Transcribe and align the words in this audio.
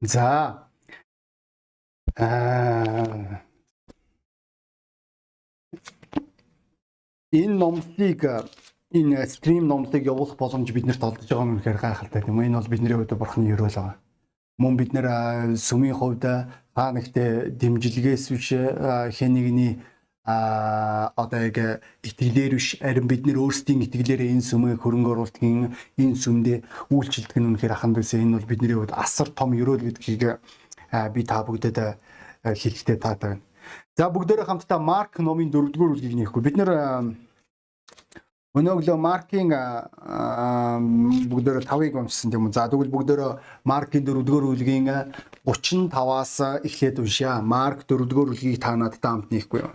За. 0.00 0.68
Аа 2.16 3.44
энэ 7.32 7.54
номлыг 7.54 8.24
энэ 8.90 9.26
стрим 9.28 9.68
номлыг 9.68 10.02
явуулах 10.04 10.36
боломж 10.40 10.72
биднэрт 10.72 11.04
олдож 11.04 11.28
байгаа 11.28 11.46
нь 11.46 11.52
үнэхээр 11.60 11.78
гайхалтай 11.78 12.22
тийм 12.24 12.40
үү? 12.40 12.48
Энэ 12.48 12.58
бол 12.58 12.72
бидний 12.72 12.96
хувьд 12.96 13.12
бурхны 13.14 13.52
өрөөл 13.52 13.76
байгаа. 13.76 13.96
Мөн 14.58 14.74
бид 14.80 14.90
нэр 14.96 15.06
сүмийн 15.54 15.94
хувьд 15.94 16.24
хаа 16.74 16.90
нэгтээ 16.96 17.54
дэмжлэгээс 17.60 18.24
биш 18.32 18.48
хэн 19.16 19.32
нэгний 19.36 19.72
а 20.24 21.12
одоо 21.16 21.40
яг 21.48 21.80
итгэлээр 22.04 22.54
биш 22.54 22.76
харин 22.80 23.08
бид 23.08 23.24
нэр 23.26 23.40
өөрсдийн 23.40 23.80
итгэлээрээ 23.88 24.32
энэ 24.36 24.44
сүмээ 24.44 24.76
хөрөнгө 24.76 25.10
оруулалтын 25.16 25.72
энэ 25.96 26.20
сүмдээ 26.20 26.58
үйлчлдэг 26.92 27.36
нь 27.40 27.48
үнэхээр 27.56 27.72
аханд 27.72 27.96
байсан. 27.96 28.20
Энэ 28.20 28.36
бол 28.36 28.50
бидний 28.50 28.76
хувьд 28.76 28.92
асар 28.92 29.28
том 29.32 29.56
өрөөл 29.56 29.86
гэдгийг 29.88 30.38
би 31.14 31.20
та 31.24 31.40
бүгдэд 31.40 31.78
хэлэхдээ 32.44 32.96
таатай 33.00 33.28
байна. 33.40 33.44
За 33.96 34.08
бүгдээрээ 34.12 34.46
хамтдаа 34.48 34.78
Марк 34.78 35.18
номын 35.20 35.50
4-р 35.50 35.76
бүлгийг 35.76 36.14
нээхгүй. 36.16 36.42
Бид 36.44 36.56
нэр 36.56 36.70
Өнөөглөө 38.50 38.96
маркийн 38.98 39.52
бүгдөө 41.30 41.62
5-ыг 41.70 41.94
уншсан 41.94 42.34
тийм 42.34 42.48
үү. 42.50 42.54
За 42.56 42.66
тэгвэл 42.66 42.90
бүгдөө 42.90 43.38
маркийн 43.62 44.02
4-р 44.02 44.26
бүлгийн 44.26 44.90
35-аас 45.46 46.66
эхлээд 46.66 46.98
уншаа. 46.98 47.38
Марк 47.46 47.86
4-р 47.86 48.10
бүлгийг 48.10 48.58
та 48.58 48.74
надтай 48.74 49.06
хамт 49.06 49.30
нээхгүй 49.30 49.62
юу? 49.62 49.70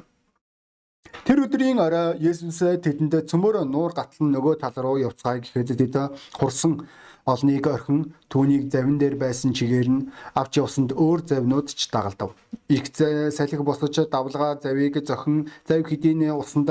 Тэр 1.24 1.48
өдрийн 1.48 1.80
орой 1.80 2.20
Есүс 2.20 2.60
тэдэнд 2.60 3.30
цөмөр 3.32 3.64
нуур 3.64 3.96
гатлан 3.96 4.36
нөгөө 4.36 4.60
тал 4.60 4.76
руу 4.84 5.00
явцгаая 5.00 5.40
гэхэд 5.40 5.80
тэд 5.80 5.96
хурсан 6.36 6.84
олныг 7.26 7.66
орхин 7.66 8.14
түүнийг 8.30 8.70
завин 8.70 9.00
дээр 9.00 9.16
байсан 9.18 9.54
чигээр 9.56 9.90
нь 9.90 10.08
авч 10.36 10.62
явсанд 10.62 10.92
өөр 10.94 11.26
завнууд 11.26 11.68
ч 11.74 11.90
дагалдав. 11.90 12.36
Их 12.70 12.86
салхи 12.94 13.58
босож 13.58 13.96
давлгаа 14.12 14.60
завийг 14.62 15.02
зохин 15.02 15.50
зав 15.68 15.82
хэдийн 15.88 16.36
усанд 16.38 16.70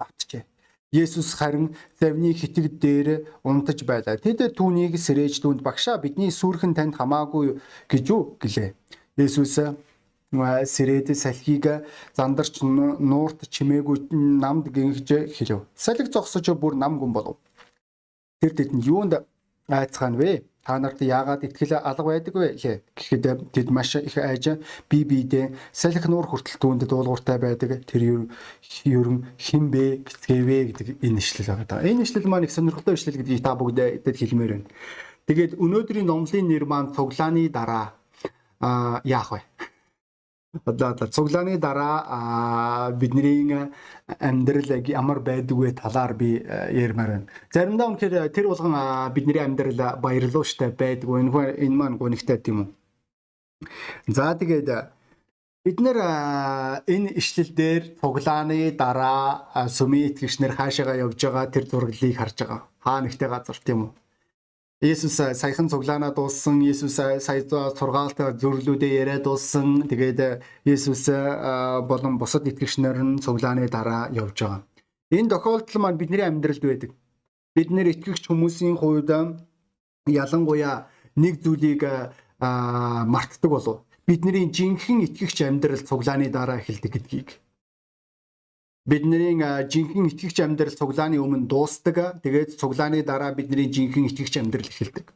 автжээ. 0.00 0.44
Есүс 0.92 1.34
харин 1.34 1.76
завны 2.00 2.32
хитэг 2.32 2.80
дээр 2.80 3.28
унтаж 3.44 3.84
байлаа. 3.84 4.16
Тэд 4.16 4.56
түүнийг 4.56 4.96
сэрээж 4.96 5.44
түүнд 5.44 5.60
багшаа 5.60 6.00
бидний 6.00 6.30
сүрхэн 6.32 6.72
танд 6.72 6.96
хамаагүй 6.96 7.60
гэж 7.90 8.04
юу 8.08 8.38
гэлээ. 8.40 8.72
Есүс 9.20 9.76
сэрээд 10.74 11.14
салхийг 11.16 11.86
зандарч 12.16 12.62
нуурт 12.62 13.48
чимээгүй 13.48 14.08
намд 14.12 14.68
гинхж 14.74 15.08
хэлв. 15.36 15.66
Салхи 15.74 16.10
зогсож 16.12 16.46
бүр 16.54 16.74
нам 16.74 16.98
гүн 16.98 17.12
болов. 17.12 17.36
Тэр 18.40 18.52
тэдэнд 18.56 18.84
юунд 18.84 19.12
айцгаана 19.68 20.16
вэ? 20.16 20.44
та 20.66 20.80
нарт 20.82 20.98
яагаад 21.00 21.46
ихтгэл 21.46 21.78
алга 21.78 22.02
байдаг 22.02 22.34
вэ 22.34 22.58
гэхэд 22.58 23.54
тэд 23.54 23.70
маш 23.70 23.94
их 24.02 24.18
айж 24.18 24.58
бие 24.90 25.04
биедээ 25.06 25.54
салхи 25.70 26.10
нуур 26.10 26.26
хүртэл 26.26 26.58
түүнд 26.58 26.90
дуулууртай 26.90 27.38
байдаг 27.38 27.86
тэр 27.86 28.26
ерөн 28.82 29.22
хин 29.38 29.70
бэ 29.70 30.02
гэцгээвэ 30.02 30.58
гэдэг 30.74 30.88
энэ 31.06 31.22
ишлэл 31.22 31.54
байгаа. 31.54 31.86
Энэ 31.86 32.02
ишлэл 32.02 32.26
маань 32.26 32.50
их 32.50 32.50
сонирхолтой 32.50 32.98
ишлэл 32.98 33.14
гэдгийг 33.14 33.46
та 33.46 33.54
бүгдээ 33.54 34.02
хэлмээр 34.02 34.52
байна. 34.58 34.66
Тэгээд 35.30 35.54
өнөөдрийн 35.54 36.06
номлын 36.10 36.46
нэр 36.50 36.66
маань 36.66 36.90
цуглааны 36.90 37.46
дараа 37.46 37.94
а 38.58 38.98
яах 39.06 39.38
вэ? 39.38 39.40
Одоо 40.64 41.08
цуглааны 41.08 41.58
дараа 41.58 42.90
бидний 42.92 43.70
амьдрал 44.18 44.70
ямар 44.86 45.20
байдаг 45.20 45.56
вэ 45.56 45.72
талаар 45.72 46.14
би 46.14 46.40
ярмаар 46.72 47.10
байна. 47.10 47.26
Заримдаа 47.52 47.86
үнэхээр 47.90 48.30
тэр 48.30 48.46
болгон 48.48 48.74
бидний 49.12 49.38
амьдрал 49.42 50.00
баярлуу 50.00 50.44
штэ 50.44 50.70
байдаг. 50.70 51.10
Энэ 51.10 51.60
энэ 51.64 51.76
маань 51.76 51.98
гонигтай 51.98 52.38
тийм 52.38 52.56
үү? 52.60 52.68
За 54.08 54.34
тэгээд 54.34 54.68
бид 55.64 55.78
нэр 55.80 55.98
энэ 56.86 57.12
ишлэл 57.20 57.50
дээр 57.50 57.82
цуглааны 58.00 58.70
дараа 58.72 59.68
сүмийн 59.68 60.14
итгэгчнэр 60.14 60.52
хаашаага 60.54 60.94
явж 61.04 61.20
байгаа 61.24 61.46
тэр 61.50 61.64
зураглалыг 61.66 62.16
харж 62.16 62.36
байгаа. 62.40 62.60
Хаа 62.84 63.00
нэгтэй 63.02 63.28
газар 63.28 63.58
тийм 63.64 63.80
үү? 63.82 63.90
Есүс 64.84 65.16
саяхан 65.16 65.70
цуглаанаа 65.72 66.12
дууссан. 66.12 66.60
Есүс 66.60 67.00
сая 67.00 67.20
сургаалт 67.20 68.18
зөвлөлүүдээ 68.36 68.92
яриад 69.00 69.24
дууссан. 69.24 69.88
Тэгээд 69.88 70.44
Есүс 70.68 71.08
болон 71.88 72.18
бусад 72.20 72.44
итгэгч 72.44 72.84
нар 72.84 73.00
нь 73.00 73.16
цуглааны 73.16 73.68
дараа 73.72 74.12
явж 74.12 74.36
байгаа. 74.36 74.66
Энэ 75.10 75.30
тохиолдол 75.32 75.80
маань 75.80 75.96
бидний 75.96 76.20
амьдралд 76.20 76.60
байдаг. 76.60 76.90
Бид 77.56 77.70
нэр 77.72 77.88
итгэгч 77.88 78.28
хүмүүсийн 78.28 78.76
хувьд 78.76 79.08
ялангуяа 80.04 80.92
нэг 81.16 81.40
зүйлийг 81.40 81.82
мартдаг 82.38 83.50
болов. 83.50 83.80
Бидний 84.04 84.44
жинхэнэ 84.52 85.08
итгэгч 85.08 85.40
амьдрал 85.40 85.80
цуглааны 85.88 86.28
дараа 86.28 86.60
эхэлдэг 86.60 86.92
гэдгийг 86.92 87.28
бидний 88.86 89.34
жинхэнэ 89.72 90.08
итгэгч 90.14 90.38
амьдрал 90.40 90.78
цуглааны 90.78 91.18
өмнө 91.18 91.50
дуустдаг. 91.50 92.22
Тэгээд 92.22 92.56
цуглааны 92.60 93.02
дараа 93.02 93.34
бидний 93.34 93.66
жинхэнэ 93.66 94.08
итгэгч 94.08 94.34
амьдрал 94.38 94.70
эхэлдэг. 94.70 95.06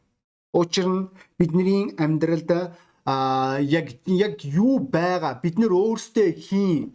Учир 0.52 0.86
нь 0.90 1.08
бидний 1.38 1.94
амьдралд 1.96 2.74
а 3.06 3.58
яг 3.62 3.86
яг 4.06 4.44
юу 4.44 4.78
байгаа 4.78 5.40
бид 5.42 5.56
нөр 5.58 5.72
өөрсдөө 5.72 6.28
хийн 6.34 6.92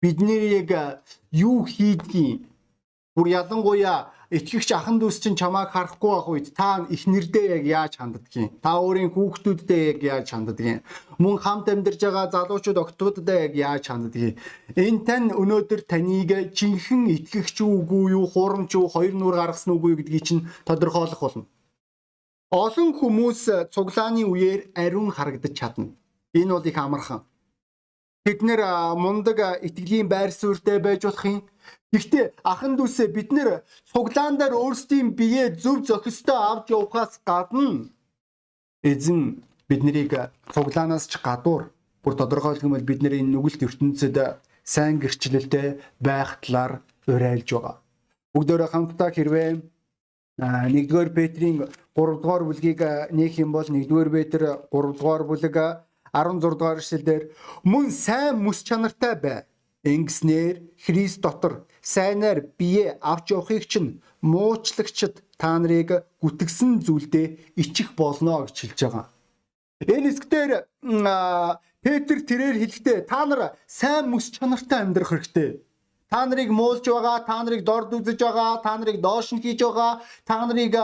бидний 0.00 0.62
яг 0.62 1.02
юу 1.30 1.66
хийдгийг 1.66 2.46
бүр 3.14 3.26
ялангуяа 3.28 4.08
итгэгч 4.32 4.70
ахан 4.72 4.96
дүүс 4.96 5.20
чинь 5.20 5.36
чамааг 5.36 5.70
харахгүй 5.76 6.10
байх 6.12 6.28
үед 6.32 6.46
та 6.56 6.88
эхнэрдээ 6.88 7.46
яг 7.56 7.64
яаж 7.68 7.92
ханддгийг 8.00 8.48
та 8.64 8.80
өөрийн 8.80 9.12
хүүхдүүддээ 9.12 9.82
яг 9.92 10.00
яаж 10.00 10.26
ханддгийг 10.32 10.80
мөн 11.20 11.36
хамт 11.44 11.68
амьдарч 11.68 12.00
байгаа 12.00 12.32
залуучууд 12.32 12.78
октоуддаа 12.80 13.38
яг 13.46 13.52
яаж 13.52 13.84
ханддгийг 13.92 14.40
энэ 14.72 15.04
тань 15.04 15.28
өнөөдөр 15.36 15.80
таныг 15.84 16.30
жинхэнэ 16.56 17.12
итгэгч 17.16 17.56
үгүй 17.60 18.16
юу 18.16 18.24
хурамч 18.32 18.72
юу 18.72 18.88
хоёр 18.88 19.12
нүур 19.12 19.36
гаргасан 19.36 19.76
үгүй 19.76 20.00
гэдгийг 20.00 20.24
чинь 20.24 20.46
тодорхойлох 20.64 21.20
болно. 21.20 21.44
Олон 22.52 22.90
хүмүүс 22.96 23.72
цуглааны 23.72 24.24
үеэр 24.32 24.60
ариун 24.76 25.12
харагдаж 25.12 25.52
чадна. 25.52 25.92
Энэ 26.32 26.52
бол 26.56 26.68
их 26.68 26.78
амархан 26.80 27.20
Бид 28.24 28.40
нэр 28.46 28.60
мундаг 29.02 29.38
итгэлийн 29.66 30.06
байр 30.06 30.30
суурьтай 30.30 30.78
байж 30.78 31.02
болох 31.02 31.24
юм. 31.26 31.42
Гэхдээ 31.92 32.24
ахан 32.52 32.78
дүүсээ 32.78 33.08
бид 33.10 33.34
нэр 33.34 33.48
цуглаандаар 33.90 34.54
өөрсдийн 34.54 35.08
биеэ 35.18 35.58
зөв 35.62 35.82
зохистой 35.82 36.38
авч 36.38 36.70
явахаас 36.70 37.18
гадна 37.26 37.90
эзэн 38.82 39.42
биднийг 39.68 40.14
цуглаанаас 40.54 41.04
ч 41.10 41.18
гадуур 41.26 41.62
бүр 42.02 42.14
бол 42.74 42.88
бид 42.90 43.02
нэр 43.02 43.18
энэ 43.18 43.32
нүгэлт 43.34 43.66
ертөнцид 43.66 44.16
сайн 44.62 44.96
гэрчлэлтэй 45.02 45.82
байх 46.06 46.38
талаар 46.42 46.72
уриалж 47.10 47.48
байгаа. 47.52 47.76
Бүгдөө 48.34 48.70
хамтдаа 48.70 49.10
хэрвээ 49.10 49.50
1-р 50.38 51.10
Петрийн 51.10 51.56
3-р 51.98 52.42
бүлгийг 52.46 52.80
нээх 53.10 53.34
юм 53.42 53.50
бол 53.52 53.66
1-р 53.66 54.08
Петр 54.14 54.42
3-р 54.70 55.22
бүлэг 55.26 55.56
16 56.12 56.40
дугаар 56.60 56.78
эшлэлдэр 56.84 57.22
мөн 57.64 57.90
сайн 57.90 58.36
мэс 58.44 58.60
чанартай 58.62 59.14
бай. 59.16 59.38
Ингэснээр 59.82 60.56
Христ 60.84 61.20
дотор 61.24 61.66
сайнаар 61.80 62.38
бие 62.58 62.98
авч 63.00 63.32
явахыг 63.32 63.64
чинь 63.66 64.00
муучлагчд 64.20 65.24
та 65.40 65.58
нарыг 65.58 66.06
гүтгсэн 66.22 66.84
зүйлдээ 66.84 67.56
ичих 67.56 67.96
болно 67.98 68.46
гэж 68.46 68.56
хэлж 68.60 68.80
байгаа. 68.84 69.06
Энэ 69.82 70.08
хэсгээр 70.12 70.52
Петр 71.82 72.18
тэрээр 72.22 72.56
хэлэхдээ 72.62 72.98
та 73.10 73.26
нар 73.26 73.58
сайн 73.66 74.06
мэс 74.12 74.30
чанартай 74.30 74.86
амьдрах 74.86 75.10
хэрэгтэй 75.10 75.58
Та 76.12 76.26
нарыг 76.28 76.50
муулж 76.52 76.84
байгаа, 76.84 77.24
та 77.24 77.40
нарыг 77.40 77.64
дорд 77.64 77.88
үзэж 77.96 78.20
байгаа, 78.20 78.60
та 78.60 78.76
нарыг 78.76 79.00
доош 79.00 79.32
нь 79.32 79.40
хийж 79.40 79.64
байгаа, 79.64 80.04
та 80.28 80.44
нарыг 80.44 80.76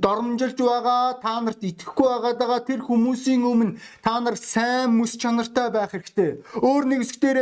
дормжилж 0.00 0.56
байгаа, 0.56 1.20
та 1.20 1.36
нарт 1.44 1.60
итгэхгүй 1.60 2.08
байгаа 2.40 2.64
тэр 2.64 2.80
хүмүүсийн 2.88 3.44
өмнө 3.44 3.76
та 4.00 4.16
нар 4.24 4.36
сайн 4.40 4.96
мэс 4.96 5.20
чанартай 5.20 5.68
байх 5.68 5.92
хэрэгтэй. 5.92 6.40
Өөр 6.56 6.84
нэг 6.88 7.04
хэсгээр 7.04 7.38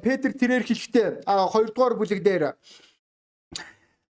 Петр 0.00 0.32
тэрээр 0.32 0.64
хэлэхдээ 0.64 1.28
2 1.28 1.76
дугаар 1.76 2.00
бүлэг 2.00 2.24
дээр 2.24 2.56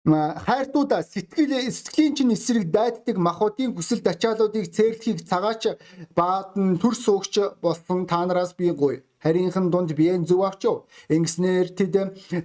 хайртуудаа 0.08 1.04
сэтгэл 1.04 1.68
сэтгэлийн 1.68 2.16
чинь 2.16 2.32
эсрэг 2.32 2.72
дайддаг 2.72 3.18
махуудын 3.20 3.76
хүсэл 3.76 4.00
тачаалуудыг 4.00 4.72
цэглэхийг 4.72 5.28
цагаач 5.28 5.76
баадан 6.16 6.80
төр 6.80 6.96
суугч 6.96 7.60
болсон 7.60 8.08
та 8.08 8.24
нараас 8.24 8.56
би 8.56 8.72
гуй 8.72 9.04
харийнхан 9.28 9.68
дунд 9.70 9.92
биеийн 9.92 10.24
зөв 10.24 10.48
авчив. 10.48 10.88
Ингэснээр 11.12 11.68
тэд 11.76 11.96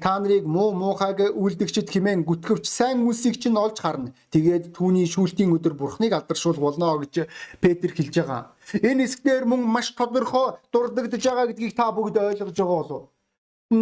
та 0.02 0.18
нарыг 0.18 0.44
муу 0.44 0.74
муухайг 0.74 1.30
үлдэгчд 1.30 1.86
химэн 1.86 2.26
гүтгэвч 2.26 2.66
сайн 2.66 3.06
үлсийг 3.06 3.38
чинь 3.38 3.56
олж 3.56 3.78
харна. 3.78 4.10
Тэгээд 4.34 4.74
түүний 4.74 5.06
шүүлтийн 5.06 5.54
өдөр 5.54 5.78
бурхныг 5.78 6.12
алдаршуул 6.12 6.58
болно 6.58 6.98
гэж 6.98 7.30
Петр 7.62 7.94
хэлж 7.94 8.14
байгаа. 8.18 8.42
Энэ 8.82 9.06
хэсгээр 9.06 9.44
мөн 9.46 9.62
маш 9.62 9.94
тодорхой 9.94 10.58
дурддагдж 10.74 11.22
байгаа 11.22 11.46
гэдгийг 11.48 11.78
та 11.78 11.94
бүгд 11.94 12.18
ойлгож 12.18 12.58
байгаа 12.58 12.78
болов 12.82 12.98
уу? 12.98 13.12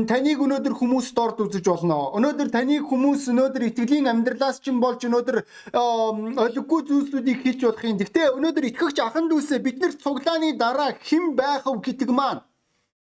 таныг 0.07 0.39
өнөөдөр 0.45 0.75
хүмүүс 0.79 1.11
дорд 1.19 1.41
үзэж 1.43 1.67
болно. 1.67 2.15
Өнөөдөр 2.15 2.51
таныг 2.55 2.87
хүмүүс 2.87 3.27
өнөөдөр 3.33 3.67
итгэлийн 3.71 4.07
амьдралаас 4.07 4.63
ч 4.63 4.71
юм 4.71 4.79
болж 4.79 5.03
өнөөдөр 5.03 5.43
олиггүй 5.75 6.81
зүйлсүүдийг 6.87 7.43
хийж 7.43 7.59
болох 7.67 7.83
юм. 7.83 7.99
Гэхдээ 7.99 8.31
өнөөдөр 8.39 8.71
итгэгч 8.71 9.03
ахан 9.03 9.27
дүүсээ 9.27 9.59
бид 9.59 9.83
нар 9.83 9.93
цуглааны 9.99 10.55
дараа 10.55 10.95
хэн 10.95 11.35
байх 11.35 11.67
вэ 11.67 11.83
гэдэг 11.83 12.11
маань 12.15 12.47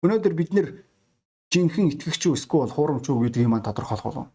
өнөөдөр 0.03 0.33
бид 0.35 0.51
нар 0.53 0.67
жинхэнэ 1.49 1.95
итгэгч 1.95 2.21
үү 2.27 2.35
эсвэл 2.35 2.75
хуурамч 2.75 3.07
үү 3.07 3.31
гэдгийг 3.31 3.47
маань 3.47 3.63
тодорхойлох 3.63 4.05
болно. 4.05 4.31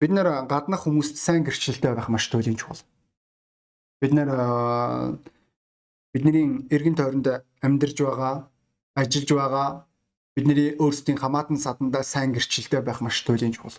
Бид 0.00 0.10
нэр 0.10 0.48
гаднах 0.48 0.82
хүмүүст 0.88 1.20
сайн 1.20 1.44
гэрчлэлтэй 1.44 1.94
байх 1.94 2.08
маш 2.08 2.26
туйлын 2.32 2.56
чухал. 2.56 2.80
Бид 4.00 4.12
нэр 4.16 4.28
бидний 6.10 6.66
эргэн 6.72 6.96
тойронд 6.96 7.46
амьдарч 7.60 7.96
байгаа 8.00 8.50
ажиллаж 8.96 9.30
байгаа 9.30 9.68
бидний 10.34 10.74
өөрсдийн 10.80 11.20
хамаатан 11.20 11.58
саданда 11.60 12.02
сайн 12.02 12.32
гэрчлэлтэй 12.32 12.80
байх 12.82 13.00
маш 13.00 13.20
туйлын 13.22 13.52
чухал. 13.52 13.78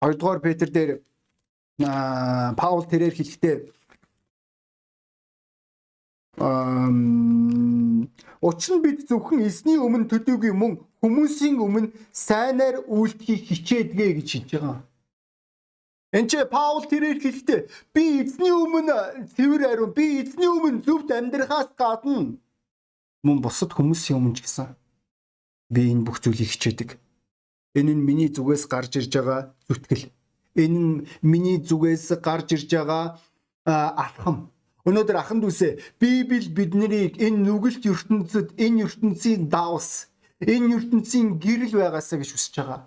Хоёрдугаар 0.00 0.40
Петр 0.40 0.68
дээр 0.72 0.90
Паул 2.56 2.84
тэрээр 2.86 3.14
хэлэхдээ 3.14 3.56
учир 8.42 8.72
нь 8.76 8.82
бид 8.82 9.06
зөвхөн 9.08 9.46
эзний 9.46 9.78
өмнө 9.78 10.10
төдийгүй 10.10 10.52
мөн 10.52 10.82
хүмүүсийн 10.98 11.62
өмнө 11.62 11.92
сайнаар 12.10 12.82
үйлдэхийг 12.90 13.42
хичээдгээ 13.48 14.10
гэж 14.18 14.28
хэлж 14.32 14.50
байгаа. 14.58 14.82
Энд 16.14 16.30
чи 16.30 16.38
Паул 16.46 16.86
тэрээр 16.86 17.18
хэлэхдээ 17.22 17.60
би 17.94 18.02
эзний 18.22 18.50
өмнө 18.54 19.26
цэвэр 19.34 19.62
ариун 19.70 19.92
би 19.94 20.22
эзний 20.22 20.50
өмнө 20.50 20.82
зөвхт 20.86 21.10
амьдрахаас 21.10 21.70
гадна 21.78 22.38
мөн 23.26 23.38
бусад 23.42 23.74
хүмүүсийн 23.74 24.18
өмнө 24.18 24.38
ч 24.38 24.46
гэсэн 24.46 24.74
би 25.74 25.90
энэ 25.90 26.06
бүх 26.06 26.22
зүйлийг 26.22 26.50
хичээдэг. 26.54 26.90
Энэ 27.74 27.94
нь 27.98 28.06
миний 28.06 28.30
зүгээс 28.30 28.70
гарч 28.70 29.02
ирж 29.02 29.10
байгаа 29.10 29.40
зүтгэл. 29.66 30.06
Энэ 30.54 30.78
нь 30.78 30.94
миний 31.22 31.58
зүгээс 31.58 32.14
гарч 32.22 32.54
ирж 32.54 32.70
байгаа 32.70 33.18
алхам. 33.66 34.53
Өнөөдөр 34.84 35.16
ахан 35.16 35.40
дүүсээ 35.40 36.00
Библи 36.00 36.48
биднийг 36.48 37.16
энэ 37.16 37.42
нүгэлт 37.44 37.84
ертөнцид 37.88 38.48
энэ 38.60 38.84
ертөнцийн 38.84 39.48
давс, 39.48 40.12
энэ 40.44 40.76
ертөнцийн 40.76 41.40
гэрэл 41.40 41.74
байгаасаа 41.80 42.20
гэж 42.20 42.30
хүсэж 42.36 42.54
байгаа. 42.60 42.80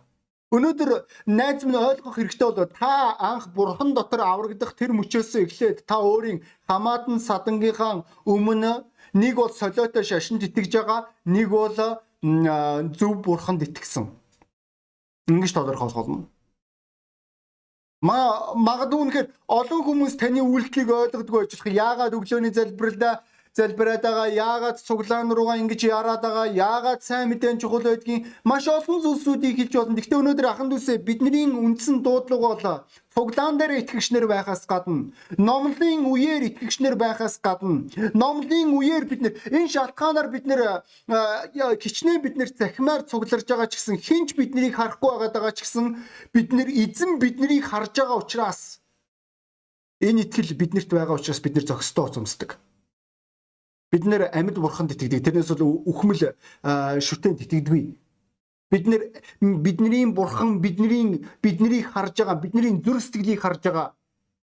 Өнөөдөр 0.54 0.90
найз 1.28 1.66
минь 1.66 1.76
ойлгох 1.76 2.16
хэрэгтэй 2.16 2.48
бол 2.48 2.70
та 2.72 3.18
анх 3.20 3.52
бурхан 3.52 3.92
дотор 3.98 4.22
аврагдах 4.24 4.78
тэр 4.80 4.96
мөчөөс 4.96 5.36
эхлээд 5.44 5.84
та 5.90 6.00
өөрийн 6.00 6.40
хамаатан 6.70 7.20
садангийнхаа 7.20 8.06
өмнө 8.24 8.88
Нэг 9.14 9.36
бол 9.36 9.50
солиотой 9.50 10.04
шашинд 10.04 10.44
итгэж 10.44 10.72
байгаа, 10.74 11.08
нэг 11.26 11.50
бол 11.50 11.74
зөв 13.00 13.14
бурханд 13.24 13.64
итгэсэн. 13.64 14.12
Ингэж 15.28 15.52
тодорхойлох 15.54 15.96
болно. 15.96 16.30
Ма 18.02 18.54
магадгүй 18.54 19.00
үнэхээр 19.02 19.28
олон 19.50 19.82
хүмүүс 19.82 20.14
таны 20.22 20.42
үйлдэлийг 20.46 20.90
ойлгодгүй 20.94 21.40
ажиллах 21.50 21.74
яагаад 21.74 22.14
өглөөний 22.14 22.54
залбиралдаа 22.54 23.14
залбираад 23.58 24.04
байгаа 24.06 24.28
яагаад 24.30 24.78
цуглаан 24.88 25.34
руугаа 25.34 25.58
ингэж 25.58 25.82
яраад 25.90 26.22
байгаа 26.22 26.48
яагаад 26.54 27.02
сайн 27.02 27.30
мэдэн 27.34 27.58
чухал 27.58 27.82
байдгийг 27.82 28.30
маш 28.46 28.70
олон 28.70 29.02
зүйлсүүдийг 29.02 29.58
хэлж 29.58 29.74
болно. 29.74 29.98
Гэхдээ 29.98 30.22
өнөөдөр 30.22 30.48
ахан 30.50 30.70
дүүсээ 30.70 30.98
бидний 31.02 31.50
үндсэн 31.50 32.06
дуудлага 32.06 32.48
бол 32.54 32.66
цуглаан 33.18 33.58
дээр 33.58 33.82
итгэгчнэр 33.82 34.30
байхаас 34.30 34.70
гадна 34.70 35.10
номлын 35.42 36.06
үеэр 36.06 36.44
итгэгчнэр 36.54 36.96
байхаас 37.02 37.42
гадна 37.42 37.90
номлын 38.14 38.70
үеэр 38.78 39.06
бид 39.10 39.22
энэ 39.26 39.74
шалтгаанаар 39.74 40.30
бид 40.30 40.46
нэр 40.46 40.62
хичнээн 41.82 42.22
бид 42.22 42.36
нэр 42.38 42.54
захимаар 42.54 43.02
цугларж 43.10 43.48
байгаа 43.50 43.68
ч 43.74 43.82
гэсэн 43.82 43.98
хинч 43.98 44.30
биднийг 44.38 44.78
харахгүй 44.78 45.34
байгаа 45.34 45.54
ч 45.58 45.66
гэсэн 45.66 45.86
бид 46.30 46.54
нэр 46.54 46.70
эзэн 46.70 47.18
биднийг 47.18 47.66
харж 47.66 47.94
байгаа 47.98 48.22
учраас 48.22 48.62
энэ 49.98 50.30
итгэл 50.30 50.54
биднэрт 50.54 50.94
байгаа 50.94 51.18
учраас 51.18 51.42
бид 51.42 51.58
нэр 51.58 51.66
зөкстөө 51.66 52.06
уцамсдаг. 52.06 52.62
Бид 53.92 54.04
нэр 54.06 54.28
амьд 54.34 54.58
бурханд 54.60 54.92
итгэдэг. 54.92 55.24
Тэрнээс 55.24 55.56
бол 55.56 55.84
үхмэл 55.88 56.36
шүтээнд 57.00 57.44
итгэдэггүй. 57.44 57.96
Бид 58.72 58.86
нэр 58.88 59.02
бидний 59.40 60.06
бурхан 60.12 60.60
бидний 60.60 61.24
биднийг 61.42 61.88
харж 61.88 62.20
байгаа, 62.20 62.36
бидний 62.36 62.76
зүрх 62.84 63.00
сэтгэлийг 63.00 63.40
харж 63.40 63.64
байгаа. 63.64 63.96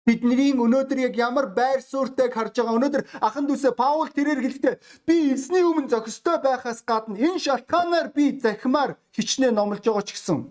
Бидний 0.09 0.57
өнөөдөр 0.57 1.13
яг 1.13 1.15
ямар 1.21 1.53
байр 1.53 1.85
суурьтайг 1.85 2.33
харж 2.33 2.57
байгаа. 2.57 2.81
Өнөөдөр 2.81 3.03
ахан 3.21 3.45
дүүсээ 3.45 3.77
Паул 3.77 4.09
тэрээр 4.09 4.41
хэлэхдээ 4.41 4.75
би 5.05 5.37
эзний 5.37 5.61
өмнө 5.61 5.93
зохистой 5.93 6.41
байхаас 6.41 6.81
гадна 6.81 7.21
энэ 7.21 7.37
шалтгаанаар 7.37 8.09
би 8.17 8.41
захимаар 8.41 8.97
хичнээн 9.13 9.53
номлож 9.53 9.85
байгаа 9.85 10.09
ч 10.09 10.17
гэсэн 10.17 10.49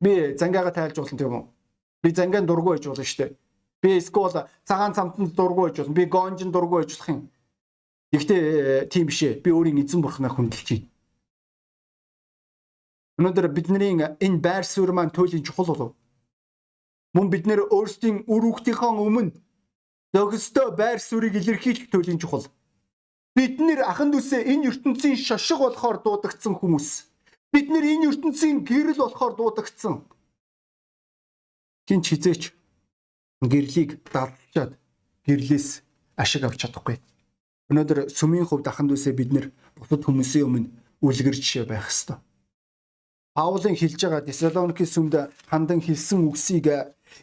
би 0.00 0.32
зангиага 0.40 0.72
тайлж 0.72 0.96
болно 0.96 1.18
тийм 1.18 1.36
үү? 1.36 1.44
Би 2.02 2.08
зангаан 2.16 2.46
дургу 2.48 2.72
байж 2.72 2.88
болно 2.88 3.04
шүү 3.04 3.20
дээ. 3.20 3.36
Би 3.82 3.88
эсвэл 4.00 4.48
цагаан 4.64 4.96
цамтанд 4.96 5.36
дургу 5.36 5.68
байж 5.68 5.76
болно. 5.78 5.92
Би 5.92 6.08
гонжин 6.08 6.50
дургу 6.50 6.80
байж 6.80 6.96
болох 6.96 7.08
юм. 7.12 7.28
Гэхдээ 8.12 8.40
э, 8.40 8.86
тийм 8.92 9.08
биш 9.08 9.24
ээ. 9.24 9.40
Би 9.40 9.50
өөрийн 9.50 9.80
эзэн 9.80 10.04
бурхнаа 10.04 10.28
хүндэлж 10.28 10.68
байна. 10.68 10.88
Өнөөдөр 13.18 13.48
бидний 13.56 13.96
энэ 13.96 14.38
байр 14.44 14.64
суурь 14.68 14.92
маань 14.92 15.12
туйлын 15.12 15.44
чухал 15.44 15.68
болов. 15.72 15.90
Мөн 17.16 17.28
бид 17.32 17.44
нэр 17.48 17.68
өөрсдийн 17.72 18.24
үр 18.28 18.42
хүүхдийнхээ 18.44 18.92
өмнө 18.92 19.32
зөгсдөө 20.12 20.76
байр 20.76 21.00
суурийг 21.00 21.40
илэрхийлэх 21.40 21.88
туйлын 21.88 22.20
чухал. 22.20 22.48
Бид 23.36 23.56
нэр 23.60 23.80
ахан 23.88 24.12
дүүсээ 24.12 24.44
энэ 24.52 24.68
ертөнцийн 24.68 25.16
шошиг 25.16 25.60
болохоор 25.60 26.04
дуудагдсан 26.04 26.52
хүмүүс. 26.56 26.88
Бид 27.52 27.68
нэр 27.72 27.84
энэ 27.84 28.08
ертөнцийн 28.12 28.64
гэрэл 28.68 29.00
болохоор 29.00 29.32
дуудагдсан. 29.36 30.04
Хинч 31.88 32.04
хизээч 32.12 32.42
гэрлийг 33.40 34.04
дадлчаад 34.12 34.76
гэрлээс 35.24 35.68
ашиг 36.16 36.44
авч 36.44 36.60
чадахгүй. 36.60 36.96
Өнөөдөр 37.72 38.12
сүмийн 38.12 38.44
хувьд 38.44 38.68
аханд 38.68 38.92
үсээ 38.92 39.16
бид 39.16 39.32
нэр 39.32 39.46
бусад 39.80 40.04
хүмүүсийн 40.04 40.44
өмнө 40.44 40.68
үлгэр 41.00 41.36
жишээ 41.40 41.64
байх 41.64 41.88
ёстой. 41.88 42.20
Паулын 43.32 43.80
хэлж 43.80 43.96
байгаа 43.96 44.28
Тесалоникийн 44.28 44.92
сүмд 44.92 45.14
хандан 45.48 45.80
хэлсэн 45.80 46.20
үгсийг 46.28 46.68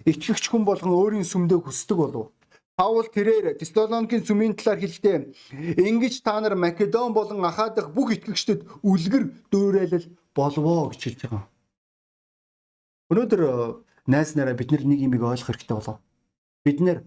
итгэгч 0.10 0.50
хүн 0.50 0.66
болгон 0.66 0.90
өөрийн 0.98 1.28
сүмдээ 1.30 1.62
хүсдэг 1.62 1.98
болов. 2.02 2.34
Паул 2.74 3.06
тэрээр 3.06 3.62
Тесалоникийн 3.62 4.26
сүмийн 4.26 4.58
талаар 4.58 4.82
хэлэхдээ 4.82 5.18
ингэж 5.86 6.26
та 6.26 6.42
нар 6.42 6.58
Македон 6.58 7.14
болон 7.14 7.46
Ахаа 7.46 7.70
дахь 7.70 7.94
бүх 7.94 8.10
итгэгчдэд 8.18 8.66
үлгэр 8.82 9.54
дөөрэлэл 9.54 10.10
болвоо 10.34 10.90
гэж 10.90 11.02
хэлж 11.06 11.20
байгаа. 11.30 11.46
Өнөөдөр 13.14 13.42
найз 14.10 14.34
нараа 14.34 14.58
бид 14.58 14.74
нэг 14.74 14.98
юм 14.98 15.14
ойлгох 15.14 15.54
хэрэгтэй 15.54 15.78
болов. 15.78 16.02
Бид 16.66 16.82
нэр 16.82 17.06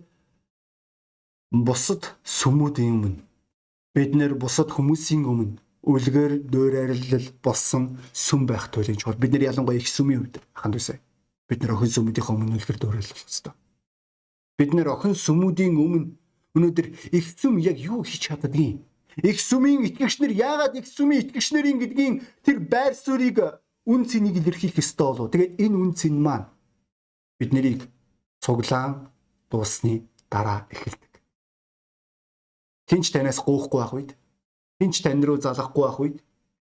бусад 1.50 2.14
сүмүүдийн 2.22 2.94
өмнө 3.02 3.31
бид 3.94 4.16
нэр 4.16 4.34
бусад 4.40 4.72
хүмүүсийн 4.72 5.24
өмнө 5.28 5.60
үлгэр 5.82 6.46
дөөрөрлөл 6.48 7.28
болсон 7.42 7.98
сүм 8.14 8.46
байх 8.46 8.70
туйлын 8.70 8.96
чухал. 8.96 9.18
Бид 9.18 9.32
нэр 9.34 9.50
ялангуяа 9.50 9.76
их 9.76 9.90
сүмийн 9.90 10.24
үед 10.24 10.36
ханд 10.54 10.78
үсэ. 10.78 11.00
Бид 11.48 11.60
нэр 11.60 11.74
охин 11.74 11.90
сүмүүдийн 11.90 12.28
өмнө 12.32 12.56
үлгэр 12.56 12.78
дөөрөрлөх 12.78 13.18
хэрэгтэй. 13.18 13.54
Бид 14.56 14.70
нэр 14.72 14.88
охин 14.94 15.12
сүмүүдийн 15.18 15.74
өмнө 15.74 16.14
өнөөдөр 16.54 16.86
их 17.12 17.26
сүм 17.34 17.58
яг 17.58 17.76
юу 17.82 18.06
хийж 18.06 18.30
чаддгийг 18.30 18.78
их 19.20 19.40
сүмийн 19.40 19.84
итгэгч 19.84 20.20
нар 20.20 20.32
яагаад 20.32 20.76
их 20.76 20.86
сүмийн 20.88 21.28
итгэгч 21.28 21.48
нарын 21.52 21.78
гэдгийн 21.80 22.14
тэр 22.44 22.58
байр 22.64 22.94
суурийг 22.96 23.38
үн 23.84 24.08
цэнийг 24.08 24.40
илэрхийлэх 24.40 24.80
ёстой 24.80 25.06
болов. 25.12 25.30
Тэгээд 25.32 25.60
энэ 25.60 25.76
үн 25.76 25.92
цэн 25.92 26.14
маань 26.16 26.48
бид 27.36 27.52
нарыг 27.52 27.80
цуглаан 28.40 29.12
дуусны 29.50 30.08
дараа 30.30 30.64
эхэлдэг. 30.72 31.01
Хинч 32.92 33.08
танаас 33.08 33.40
гоохгүй 33.40 33.80
байх 33.80 33.92
үед, 33.96 34.10
хинч 34.76 35.00
тань 35.00 35.24
руу 35.24 35.40
залахгүй 35.40 35.82
байх 35.88 35.98
үед, 36.04 36.16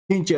хинч 0.09 0.28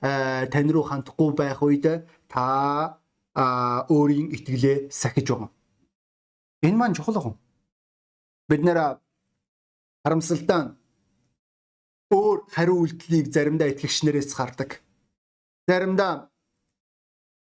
тань 0.00 0.70
руу 0.72 0.84
хандахгүй 0.88 1.36
байх 1.36 1.60
үед 1.60 2.08
та 2.32 2.96
өөрийн 3.36 4.32
итгэлээ 4.32 4.88
сахиж 4.88 5.28
байгаа. 5.28 5.52
Энэ 6.64 6.78
маань 6.80 6.96
чухал 6.96 7.20
гоо. 7.20 7.36
Бид 8.48 8.64
нэр 8.64 8.96
харамсалтай 10.00 10.72
өөр 12.08 12.38
хариу 12.48 12.80
үйлдэлийг 12.80 13.28
заримдаа 13.28 13.68
итгэгч 13.68 14.00
нараас 14.08 14.32
хардаг. 14.32 14.80
Заримдаа 15.68 16.32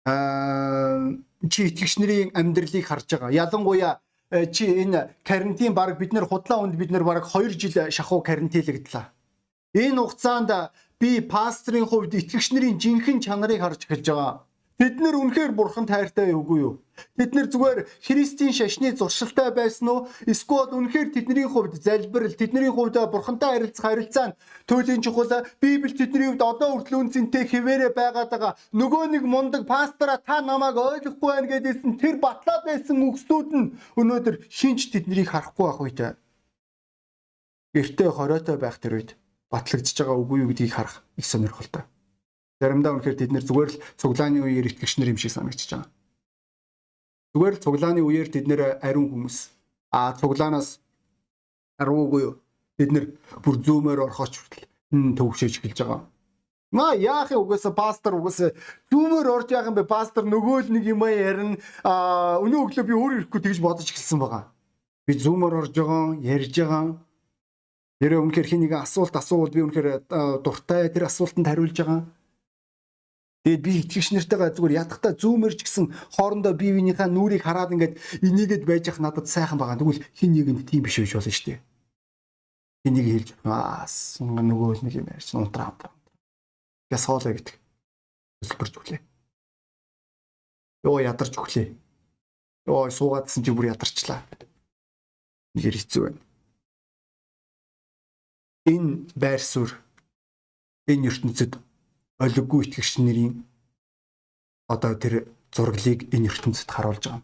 аа 0.05 1.17
чи 1.50 1.74
итгэгч 1.74 1.98
нарын 1.98 2.29
амьдралыг 2.38 2.86
харж 2.86 3.10
байгаа. 3.17 3.34
Ялангуяа 3.34 3.98
Э, 3.98 4.09
чи 4.29 4.65
энэ 4.83 5.09
карантин 5.24 5.74
баг 5.74 5.98
бид 5.98 6.13
нэр 6.13 6.25
худлаа 6.25 6.62
үнд 6.62 6.75
бид 6.77 6.91
нэр 6.91 7.03
баг 7.03 7.25
2 7.25 7.57
жил 7.57 7.89
шахуу 7.89 8.21
карантинлэгдлээ. 8.21 9.05
Энэ 9.74 10.01
хугацаанд 10.01 10.51
би 11.00 11.21
пастрын 11.21 11.86
хувьд 11.86 12.13
итгэгч 12.13 12.53
нарын 12.53 12.77
жинхэнэ 12.77 13.21
чанарыг 13.25 13.62
харж 13.62 13.86
эхэлж 13.86 14.07
байгаа. 14.09 14.49
Тэд 14.79 14.95
нэр 15.03 15.19
үнэхээр 15.19 15.51
бурхан 15.59 15.83
тайртай 15.83 16.31
үгүй 16.31 16.59
юу? 16.63 16.74
Тэд 17.19 17.36
нэр 17.36 17.51
зүгээр 17.51 17.79
Христийн 18.00 18.55
шашны 18.55 18.95
зуршилтай 18.95 19.51
байсан 19.51 19.91
уу? 19.91 20.00
Эсвэл 20.24 20.71
үнэхээр 20.71 21.12
тэдний 21.12 21.43
хувьд 21.43 21.83
залбирал, 21.83 22.31
тэдний 22.31 22.71
хувьд 22.71 22.95
бурхантай 23.12 23.59
харилцах 23.59 23.83
харилцаа 23.83 24.27
нь 24.31 24.38
туйлын 24.71 25.03
чухал 25.03 25.43
Библи 25.59 25.91
тэдний 25.91 26.31
хувьд 26.31 26.48
одоо 26.48 26.79
хүртэл 26.79 27.12
үнцэнтэй 27.12 27.43
хിവэрэ 27.51 27.91
байгаад 27.91 28.31
байгаа. 28.31 28.53
Нөгөө 28.71 29.03
нэг 29.19 29.24
мундаг 29.27 29.67
пастора 29.67 30.15
та 30.15 30.39
намайг 30.39 30.79
ойлгохгүй 30.79 31.27
байна 31.27 31.51
гэдээсэн 31.51 32.00
тэр 32.00 32.15
батлаад 32.24 32.63
байсан 32.63 33.03
үгсүүд 33.03 33.50
нь 33.51 33.75
өнөөдөр 34.00 34.48
шинж 34.48 34.95
тэднийг 34.95 35.27
харахгүй 35.27 35.67
байх 35.67 35.83
үед 35.83 36.00
гэртээ 37.75 38.09
хоройтой 38.15 38.55
байх 38.55 38.79
тэр 38.79 38.95
үед 38.95 39.19
батлагдж 39.51 39.91
байгаа 39.91 40.15
үгүй 40.24 40.48
юу 40.48 40.50
гэдгийг 40.55 40.71
харах 40.71 41.03
их 41.19 41.27
сонирхолтой. 41.27 41.83
Заримдаа 42.60 43.00
үнэхээр 43.00 43.16
тэд 43.16 43.32
нэр 43.32 43.46
зүгээр 43.48 43.70
л 43.72 43.80
цуглааны 43.96 44.44
үеэр 44.44 44.68
итгэгч 44.68 45.00
нар 45.00 45.16
юм 45.16 45.20
шиг 45.20 45.32
санагдчихж 45.32 45.80
байгаа. 45.80 45.88
Зүгээр 47.32 47.56
л 47.56 47.63
цуглааны 47.63 48.01
үеэр 48.04 48.28
тэд 48.28 48.46
нэр 48.51 48.84
ариун 48.84 49.08
хүмүүс. 49.16 49.38
Аа 49.96 50.12
цуглаанаас 50.20 50.84
аруугүй 51.80 52.22
юу? 52.28 52.36
Тэд 52.75 52.92
нэр 52.92 53.06
бүр 53.39 53.56
зүүмээр 53.63 54.04
орхоч 54.04 54.36
хүртэл 54.36 54.68
төвшөөж 54.92 55.56
эхэлж 55.63 55.80
байгаа. 55.88 56.04
Ма 56.75 57.00
яах 57.00 57.32
юм 57.32 57.48
угаасаа 57.48 57.72
пастор 57.72 58.20
угаасаа 58.20 58.51
зүүмээр 58.92 59.28
орж 59.32 59.48
яах 59.56 59.72
юм 59.72 59.80
бэ? 59.80 59.88
Пастор 59.88 60.28
нөгөө 60.28 60.68
л 60.68 60.74
нэг 60.75 60.84
юм 60.84 61.08
ярина. 61.08 61.56
Аа 61.88 62.44
өнөө 62.44 62.75
өглөө 62.75 62.84
би 62.84 62.94
өөр 62.94 63.13
ирэхгүй 63.24 63.39
тэгж 63.39 63.63
бодож 63.63 63.88
эхэлсэн 63.88 64.20
байгаа. 64.20 64.51
Би 65.08 65.16
зүүмээр 65.16 65.63
орж 65.63 65.74
байгаа, 65.80 66.20
ярьж 66.20 66.54
байгаа. 66.60 67.00
Нэрээ 68.04 68.20
үнэхээр 68.20 68.48
хин 68.51 68.62
нэг 68.68 68.74
асуулт 68.84 69.16
асуувал 69.16 69.56
би 69.56 69.63
үнэхээр 69.63 70.12
дуртай 70.44 70.92
тэр 70.92 71.08
асуултанд 71.08 71.48
хариулж 71.48 71.80
байгаа 71.80 72.04
Тэгээд 73.43 73.63
би 73.63 73.72
итгэгч 73.79 74.08
нартайгаа 74.12 74.51
зүгээр 74.51 74.77
ядахтаа 74.84 75.15
зүүмэрч 75.15 75.63
гисэн 75.63 75.96
хоорондоо 76.15 76.53
бие 76.60 76.75
биенийхээ 76.75 77.08
нүрийг 77.08 77.43
хараад 77.48 77.72
ингээд 77.72 77.96
энийгэд 78.19 78.67
байж 78.67 78.91
ах 78.91 79.00
надад 79.00 79.31
сайхан 79.31 79.55
байгаа. 79.55 79.79
Тэгвэл 79.79 80.03
хин 80.12 80.36
нэгэнд 80.36 80.67
тийм 80.67 80.84
биш 80.84 81.00
байж 81.00 81.15
болно 81.15 81.31
шүү 81.31 81.48
дээ. 81.55 81.60
Энийг 82.88 83.08
хэлж 83.08 83.29
аас 83.48 84.19
нөгөө 84.19 84.84
нэг 84.84 84.93
юм 85.00 85.08
ярьж 85.08 85.31
унтраа. 85.36 85.72
Гэс 86.91 87.05
хоолой 87.08 87.39
гэдэг. 87.39 87.55
Өсөлбөрч 88.43 88.74
өглөө. 88.75 89.00
Йоо 90.84 91.00
ядарч 91.00 91.36
өглөө. 91.39 91.67
Йоо 92.67 92.91
суугаадсэн 92.91 93.43
чи 93.43 93.51
бүр 93.55 93.72
ядарчлаа. 93.72 94.24
Нэгэр 95.55 95.75
хэцүү 95.79 96.01
байна. 96.08 96.22
Энэ 98.67 99.08
байр 99.15 99.41
суурь 99.43 99.75
энэ 100.88 101.08
ертөнцид 101.08 101.55
олиггүй 102.20 102.68
итгэгч 102.68 102.92
нарын 103.00 103.34
одоо 104.68 104.94
тэр 105.02 105.14
зураглыг 105.56 106.00
энэ 106.14 106.28
ертөнцид 106.30 106.70
харуулж 106.70 107.04
байгаа. 107.08 107.24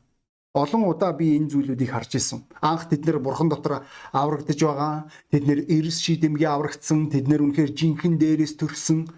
Олон 0.55 0.87
удаа 0.87 1.11
би 1.11 1.35
энэ 1.35 1.51
зүйлүүдийг 1.51 1.91
харж 1.91 2.15
исэн. 2.15 2.39
Анх 2.63 2.87
тэд 2.87 3.03
нэр 3.03 3.19
бурхан 3.19 3.51
дотор 3.51 3.83
аврагдж 4.15 4.59
байгаа. 4.63 5.11
Тэд 5.27 5.43
нэр 5.51 5.59
эрс 5.67 5.99
шийдэмгээ 5.99 6.47
аврагдсан. 6.47 7.11
Тэд 7.11 7.27
нэр 7.27 7.43
үнэхээр 7.43 7.75
жинхэнэ 7.75 8.17
дээрээс 8.23 8.55
төрсөн. 8.55 9.11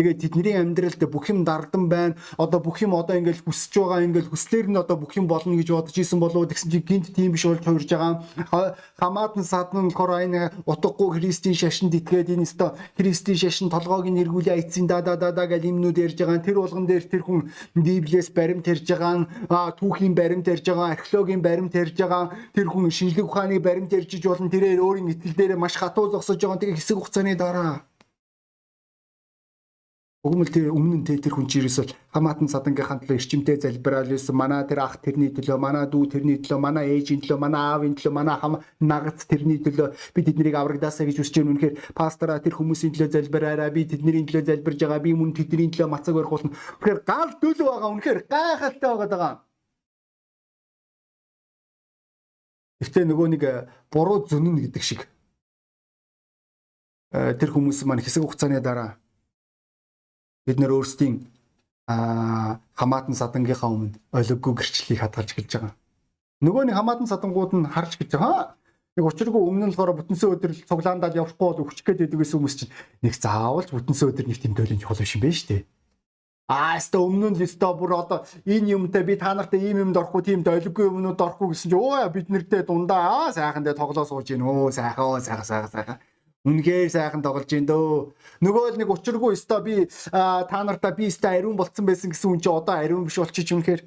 Тэгээд 0.00 0.24
тэдний 0.24 0.56
амьдралд 0.56 1.04
бүх 1.04 1.28
юм 1.28 1.44
дардан 1.44 1.92
байна. 1.92 2.16
Одоо 2.40 2.64
бүх 2.64 2.80
юм 2.80 2.96
одоо 2.96 3.12
ингээл 3.12 3.44
хүсэж 3.44 3.76
байгаа 3.76 4.00
ингээл 4.08 4.32
хүслээр 4.32 4.72
нь 4.72 4.80
одоо 4.80 4.96
бүх 4.96 5.12
юм 5.20 5.28
болно 5.28 5.52
гэж 5.52 5.68
бодож 5.68 5.92
исэн 5.92 6.16
болоо 6.16 6.48
тэгсэн 6.48 6.72
чи 6.72 6.80
гинт 6.80 7.12
тийм 7.12 7.36
биш 7.36 7.44
болж 7.44 7.60
хувирж 7.60 7.92
байгаа. 7.92 8.72
Хамаатан 8.96 9.44
садан 9.44 9.92
энэ 9.92 10.64
утгагүй 10.64 11.20
христийн 11.20 11.52
шашинд 11.52 11.92
итгээд 11.92 12.32
энэ 12.32 12.48
өсто 12.48 12.72
христийн 12.96 13.36
шашин 13.36 13.68
толгойг 13.68 14.08
нь 14.08 14.24
эргүүлээ 14.24 14.64
айцсан 14.64 14.88
да 14.88 15.04
да 15.04 15.12
да 15.20 15.28
да 15.28 15.44
гэл 15.44 15.68
юмнууд 15.68 16.00
ярьж 16.00 16.16
байгаа. 16.16 16.40
Тэр 16.40 16.56
болгон 16.64 16.88
дээр 16.88 17.04
тэр 17.04 17.20
хүн 17.28 17.52
библиэс 17.76 18.32
баримт 18.32 18.64
ярьж 18.72 18.88
байгаа. 18.88 19.76
Түүхийн 19.76 20.16
баримт 20.16 20.48
ярьж 20.48 20.72
байгаа. 20.72 20.96
Археологийн 20.96 21.44
баримт 21.44 21.76
ярьж 21.76 22.00
байгаа. 22.00 22.32
Тэр 22.56 22.72
хүн 22.72 22.88
шинжлэх 22.88 23.28
ухааны 23.28 23.60
баримт 23.60 23.92
ярьж 23.92 24.24
болно. 24.24 24.48
Тэрээр 24.48 24.80
өөрийн 24.80 25.12
итгэл 25.12 25.36
дээр 25.36 25.60
маш 25.60 25.76
хатуу 25.76 26.08
зогсож 26.08 26.40
байгаа. 26.40 26.56
Тэгээ 26.56 26.80
хэсэг 26.80 26.96
хугацааны 26.96 27.36
дараа 27.36 27.84
Өгмөл 30.22 30.54
тэр 30.54 30.70
өмнө 30.70 31.02
нь 31.02 31.06
тэр 31.18 31.34
хүн 31.34 31.50
чи 31.50 31.58
ерөөсөө 31.58 32.14
хамаатан 32.14 32.46
садангийнхаа 32.46 33.02
төлөө 33.02 33.18
эрчимтэй 33.18 33.58
залбирал 33.58 34.06
юусэн 34.06 34.38
манай 34.38 34.62
тэр 34.70 34.86
ах 34.86 35.02
тэрний 35.02 35.34
төлөө 35.34 35.58
манай 35.58 35.90
дүү 35.90 36.14
тэрний 36.14 36.38
төлөө 36.38 36.62
манай 36.62 36.94
ээжийн 36.94 37.26
төлөө 37.26 37.42
манай 37.42 37.58
аавын 37.58 37.98
төлөө 37.98 38.14
манай 38.14 38.38
хам 38.38 38.62
нагац 38.78 39.26
тэрний 39.26 39.58
төлөө 39.58 39.90
би 40.14 40.20
тэднийг 40.22 40.54
аврагдаасаа 40.54 41.10
гэж 41.10 41.26
үсэж 41.26 41.42
байна 41.42 41.58
үнэхээр 41.58 41.74
пастора 41.98 42.38
тэр 42.38 42.54
хүмүүсийн 42.54 42.94
төлөө 42.94 43.10
залбираараа 43.18 43.74
би 43.74 43.82
тэдний 43.82 44.22
төлөө 44.22 44.46
залбирж 44.46 44.78
байгаа 44.86 45.02
би 45.02 45.10
мөн 45.10 45.34
тэдний 45.34 45.74
төлөө 45.74 45.90
мацаг 45.90 46.14
барих 46.14 46.30
болно. 46.30 46.54
Үнэхээр 46.78 47.00
гал 47.02 47.32
төлөв 47.42 47.66
байгаа 47.66 47.90
үнэхээр 47.90 48.20
гайхалтай 48.30 48.90
байгаа 48.94 49.32
Гэхдээ 52.78 53.04
нөгөө 53.10 53.26
нэг 53.34 53.42
э, 53.42 53.66
буруу 53.90 54.22
зүнэн 54.26 54.58
гэдэг 54.70 54.82
шиг. 54.82 55.06
Э, 57.10 57.34
тэр 57.34 57.54
хүмүүс 57.54 57.82
маань 57.86 58.02
хэсэг 58.02 58.22
хугацааны 58.22 58.62
дараа 58.62 59.02
бид 60.46 60.58
нэр 60.58 60.74
өөрсдийн 60.74 61.22
хамаатан 61.86 63.14
садангийнхаа 63.14 63.70
өмнө 63.70 63.98
олиггүй 64.14 64.52
гэрчлэлийг 64.54 65.00
хадгалж 65.02 65.30
эхэлж 65.34 65.52
байгаа. 65.58 65.74
Нөгөө 66.42 66.62
нэг 66.70 66.76
хамаатан 66.78 67.10
садангууд 67.10 67.52
нь 67.58 67.66
харж 67.70 67.98
гэж 67.98 68.10
байгаа. 68.16 68.54
Нэг 68.96 69.04
учиргүй 69.08 69.42
өмнө 69.42 69.66
нь 69.66 69.74
болохоор 69.74 69.98
бүтэнсээ 69.98 70.32
өдөр 70.36 70.52
цуглаандаад 70.68 71.16
явахгүй 71.16 71.46
бол 71.48 71.62
өвчих 71.64 71.86
гээд 71.86 72.00
байдаг 72.06 72.18
гэсэн 72.20 72.36
хүмүүс 72.38 72.56
чинь 72.58 72.72
нэг 73.02 73.14
заавалж 73.16 73.68
бүтэнсээ 73.72 74.08
өдөр 74.10 74.26
нэг 74.28 74.38
чухал 74.82 75.00
биш 75.00 75.16
юм 75.16 75.24
шүү 75.26 75.48
дээ. 75.48 75.62
Аа 76.52 76.76
өстө 76.76 76.98
өмнө 77.00 77.32
нь 77.32 77.40
листо 77.40 77.72
бүр 77.72 77.96
одоо 77.96 78.26
энэ 78.44 78.76
юмтай 78.76 79.02
би 79.06 79.16
та 79.16 79.32
нартай 79.32 79.62
ийм 79.62 79.88
юмд 79.88 79.96
орохгүй 79.96 80.22
тийм 80.26 80.42
долгигүй 80.44 80.90
юмнууд 80.90 81.16
орохгүй 81.16 81.54
гэсэн 81.54 81.70
чинь 81.72 81.80
өө 81.80 82.12
бид 82.12 82.28
нэртэй 82.28 82.62
дундаа 82.66 83.30
аа 83.30 83.32
сайхан 83.32 83.64
дэ 83.64 83.72
тоглоо 83.72 84.04
сууж 84.04 84.28
гин 84.28 84.44
өө 84.44 84.74
сайхан 84.74 85.22
сайхан 85.24 85.46
сайхан 85.48 85.72
сайхан 85.72 85.98
Үнэхээр 86.42 86.90
сайхан 86.90 87.22
тоглож 87.22 87.54
ин 87.54 87.70
дөө. 87.70 88.10
Нөгөө 88.42 88.74
л 88.74 88.78
нэг 88.82 88.90
учиргүй 88.90 89.38
өстой 89.38 89.62
би 89.62 89.74
та 90.10 90.58
нартаа 90.66 90.90
би 90.90 91.06
өстой 91.06 91.38
ариун 91.38 91.54
болцсон 91.54 91.86
байсан 91.86 92.10
гэсэн 92.10 92.34
үн 92.34 92.42
чи 92.42 92.50
одоо 92.50 92.82
ариун 92.82 93.06
биш 93.06 93.14
болчих 93.22 93.46
үнэхээр. 93.46 93.86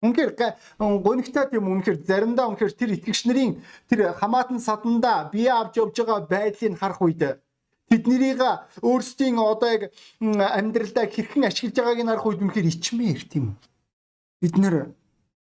Үнэхээр 0.00 0.32
гонигтай 0.80 1.44
тийм 1.52 1.68
үнэхээр 1.68 2.08
заримдаа 2.08 2.48
үнэхээр 2.56 2.72
тэр 2.72 2.96
итгэгч 2.96 3.28
нарын 3.28 3.60
тэр 3.92 4.16
хамаатан 4.16 4.64
саданда 4.64 5.28
бие 5.28 5.52
авч 5.52 5.76
явж 5.76 5.92
байгаа 6.00 6.24
байдлыг 6.24 6.80
харах 6.80 7.04
үед 7.04 7.36
тэднийг 7.92 8.40
өөрсдийн 8.80 9.36
одоо 9.36 9.68
яг 9.68 9.82
амьдралдаа 10.24 11.04
хэрхэн 11.04 11.44
ашиглаж 11.52 11.76
байгааг 11.76 12.00
нь 12.00 12.08
харах 12.08 12.28
үед 12.32 12.40
үнэхээр 12.48 12.72
ичмээр 12.72 13.20
тийм. 13.28 13.60
Бид 14.40 14.56
нэр 14.56 14.96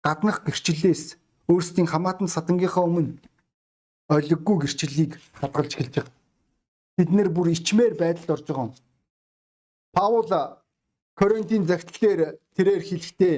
гаднах 0.01 0.49
гэрчлэлээс 0.49 1.21
өөрсдийн 1.53 1.93
хамаатан 1.93 2.29
садангийнхаа 2.33 2.89
өмнө 2.89 3.21
олиггүй 4.09 4.57
гэрчлэлийг 4.65 5.21
хадгалж 5.37 5.77
эхэлж 5.77 5.93
байгаа 6.01 6.22
бид 6.97 7.09
нэр 7.17 7.29
бүр 7.33 7.49
ичмээр 7.55 7.95
байдалд 7.99 8.31
орж 8.35 8.47
байгаа 8.47 8.67
юм. 8.69 8.75
Паул 9.97 10.29
Коринтын 11.19 11.67
загтал 11.67 11.99
дээр 12.01 12.21
тэрээр 12.57 12.83
хэлэхдээ 12.89 13.37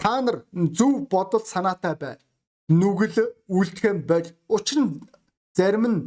та 0.00 0.20
нар 0.20 0.36
зөв 0.78 0.92
бодол 1.12 1.44
санаатай 1.44 1.94
бай. 2.02 2.14
Нүгэл 2.68 3.16
үлдэхэн 3.56 3.98
боль. 4.10 4.30
Учир 4.48 4.78
нь 4.82 5.00
зарим 5.56 5.84
нь 5.92 6.00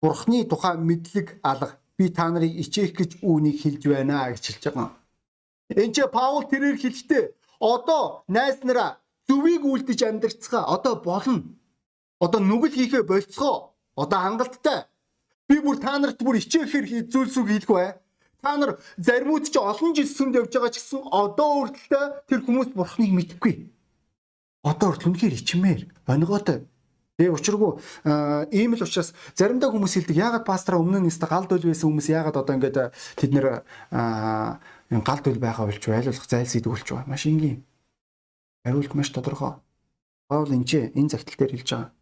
Бурхны 0.00 0.44
тухай 0.46 0.76
мэдлэг 0.76 1.28
алга. 1.42 1.78
Би 1.96 2.04
та 2.10 2.30
нарыг 2.30 2.52
ичээх 2.62 2.92
гэж 2.94 3.10
үүнийг 3.28 3.56
хэлж 3.62 3.82
байна 3.90 4.30
гэж 4.30 4.44
хэлж 4.46 4.62
байгаа. 4.66 4.88
Энд 5.82 5.94
ч 5.94 5.98
Паул 6.16 6.44
тэрээр 6.46 6.78
хэлэхдээ 6.78 7.24
одоо 7.60 8.22
найз 8.28 8.56
нараа 8.62 9.00
зөвийг 9.26 9.62
үлдэж 9.64 10.00
амьдрцгаа 10.06 10.62
одоо 10.74 10.94
болно 11.08 11.42
одоо 12.20 12.40
нүгэл 12.40 12.74
хийхээ 12.76 13.02
болцгоо. 13.04 13.76
Одоо 13.96 14.18
хангалттай. 14.20 14.84
Би 15.48 15.60
бүр 15.60 15.78
та 15.78 15.98
нарт 15.98 16.20
бүр 16.20 16.40
ичээхээр 16.40 17.08
зүйлсүүд 17.12 17.48
хийх 17.48 17.68
бай. 17.70 17.96
Та 18.42 18.56
нар 18.56 18.78
заримуд 18.98 19.48
ч 19.48 19.56
олон 19.56 19.94
жил 19.94 20.08
сүмд 20.08 20.36
явж 20.36 20.52
байгаа 20.52 20.72
ч 20.72 20.78
гэсэн 20.80 21.02
одоо 21.10 21.66
үрдэлтэй 21.66 22.04
тэр 22.28 22.40
хүмүүс 22.44 22.74
бурхныг 22.76 23.12
мэдгүй. 23.14 23.54
Одоо 24.66 24.92
үрдэл 24.92 25.08
үнэхээр 25.14 25.38
ичмээр 25.38 25.80
онигоотой. 26.06 26.66
Тэгээ 27.16 27.32
учиргүй 27.32 27.72
ийм 28.52 28.76
л 28.76 28.84
учраас 28.84 29.16
заримдаа 29.32 29.72
хүмүүс 29.72 29.96
хэлдэг 29.96 30.20
яагаад 30.20 30.44
пастраа 30.44 30.76
өмнө 30.84 31.00
нь 31.00 31.08
өстө 31.08 31.24
галд 31.24 31.48
үл 31.48 31.64
байсан 31.64 31.88
хүмүүс 31.88 32.12
яагаад 32.12 32.36
одоо 32.44 32.54
ингээд 32.60 32.92
тэд 33.16 33.30
нэр 33.32 33.64
галд 35.00 35.24
үл 35.24 35.40
байгаа 35.40 35.64
болж 35.64 35.80
байлуулах 35.80 36.28
зайлсхийдэг 36.28 36.68
болж 36.68 36.84
байгаа. 36.84 37.08
Маш 37.08 37.24
энгийн. 37.24 37.64
Хариулт 38.68 38.92
маш 38.92 39.08
тодорхой. 39.16 39.56
Паул 40.28 40.52
энэ 40.52 40.92
энэ 40.92 41.08
загтал 41.08 41.40
дээр 41.40 41.56
хэлж 41.56 41.70
байгаа. 41.72 41.95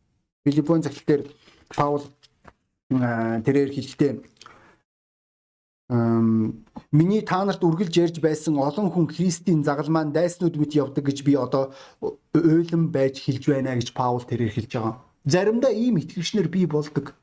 Филиппон 0.44 0.82
захил 0.82 1.02
дээр 1.06 1.22
Паул 1.74 2.04
тэрээр 2.90 3.70
хэлэхдээ 3.72 4.12
миний 6.92 7.22
та 7.22 7.44
нарт 7.44 7.64
үргэлж 7.64 7.94
ярьж 8.04 8.16
байсан 8.20 8.56
олон 8.56 8.88
хүн 8.92 9.08
Христийн 9.08 9.64
загал 9.64 9.88
маань 9.88 10.12
дайснууд 10.12 10.56
мэт 10.56 10.72
явдаг 10.76 11.04
гэж 11.04 11.24
би 11.24 11.36
одоо 11.36 11.72
уйлан 12.32 12.92
байж 12.92 13.20
хэлж 13.24 13.48
байна 13.48 13.76
гэж 13.76 13.92
Паул 13.92 14.24
тэрээр 14.24 14.52
хэлж 14.52 14.72
байгаа. 14.76 14.96
Заримдаа 15.24 15.72
ийм 15.72 15.96
итгэгчнэр 16.00 16.48
би 16.48 16.66
болдог. 16.66 17.16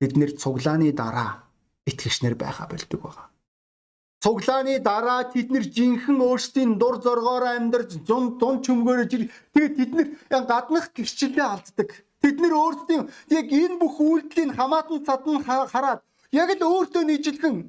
Бид 0.00 0.16
нэр 0.18 0.34
цуглааны 0.34 0.90
дараа 0.92 1.46
итгэгчнэр 1.86 2.34
байха 2.34 2.66
болдог 2.70 3.00
байгаа. 3.02 3.26
цуглааны 4.24 4.80
дараа 4.80 5.28
тэд 5.28 5.52
нэр 5.52 5.64
жинхэнэ 5.68 6.24
өөрсдийн 6.24 6.78
дур 6.80 6.96
зоргоороо 7.04 7.52
амьдарч 7.60 7.90
зун 8.08 8.38
дун 8.40 8.64
чөмгөөрөж 8.64 9.10
тэгээд 9.52 9.74
тэд 9.76 9.90
нэр 9.92 10.08
гаднах 10.30 10.88
гэрчлэлээ 10.96 11.44
алддаг. 11.44 11.88
Тэд 12.24 12.40
нэр 12.40 12.56
өөрсдийн 12.56 13.02
яг 13.28 13.46
энэ 13.52 13.76
бүх 13.76 14.00
үйлдлийн 14.00 14.56
хамаатан 14.56 15.04
цадн 15.04 15.44
хараад 15.44 16.00
яг 16.32 16.48
л 16.56 16.64
өөртөө 16.64 17.04
нийжилхэн 17.04 17.68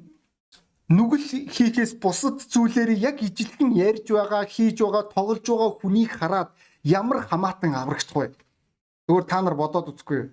нүгэл 0.96 1.26
хийхээс 1.52 2.00
бусад 2.00 2.40
зүйлээр 2.40 2.90
яг 2.96 3.20
ижилхэн 3.20 3.76
ярьж 3.76 4.08
байгаа, 4.08 4.48
хийж 4.48 4.80
байгаа, 4.80 5.04
тоглож 5.12 5.44
байгаа 5.44 5.70
хүнийг 5.76 6.10
хараад 6.16 6.48
ямар 6.88 7.20
хамаатан 7.28 7.76
аврагч 7.76 8.08
вэ? 8.16 8.32
Зүгээр 9.04 9.26
та 9.28 9.38
нар 9.44 9.56
бодоод 9.60 9.92
үзгүй 9.92 10.16
юу? 10.24 10.28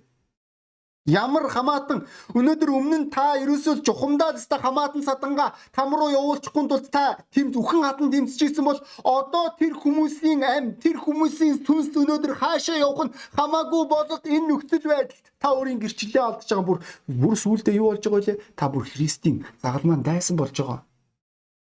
Ямар 1.03 1.49
хамаатан 1.51 2.05
өнөөдөр 2.31 2.69
өмнө 2.79 2.97
нь 3.03 3.09
та 3.11 3.35
ерөөсөө 3.35 3.83
жухамдаа 3.83 4.39
та 4.39 4.55
хамаатан 4.55 5.03
саданга 5.03 5.51
там 5.75 5.91
руу 5.91 6.07
явуулчихгүй 6.15 6.63
тулд 6.71 6.87
та 6.87 7.19
тэм 7.35 7.51
зөвхөн 7.51 7.83
хатан 7.83 8.07
тэмцэжсэн 8.07 8.63
бол 8.63 8.79
одоо 9.03 9.51
тэр 9.59 9.75
хүмүүсийн 9.83 10.47
ам 10.47 10.71
тэр 10.79 11.03
хүмүүсийн 11.03 11.59
сүнс 11.67 11.91
өнөөдөр 11.91 12.39
хаашаа 12.39 12.79
явах 12.79 13.11
нь 13.11 13.15
хамаагүй 13.35 13.83
болоод 13.91 14.23
энэ 14.23 14.47
нөхцөл 14.47 14.87
байдалд 14.87 15.27
та 15.43 15.51
өөрийн 15.51 15.83
гэрчлэлээ 15.83 16.23
алдаж 16.23 16.47
байгаа 16.47 16.67
бүр 16.71 16.79
бүр 17.11 17.35
сүулдэ 17.35 17.75
юу 17.75 17.91
болж 17.91 18.03
байгаа 18.07 18.23
вэ? 18.23 18.39
Та 18.55 18.71
бүр 18.71 18.87
Христийн 18.87 19.43
загалмаан 19.59 20.07
дайсан 20.07 20.39
болж 20.39 20.55
байгаа. 20.55 20.87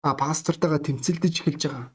А 0.02 0.18
пастортойгоо 0.18 0.82
тэмцэлдэж 0.82 1.34
эхэлж 1.46 1.62
байгаа. 1.70 1.86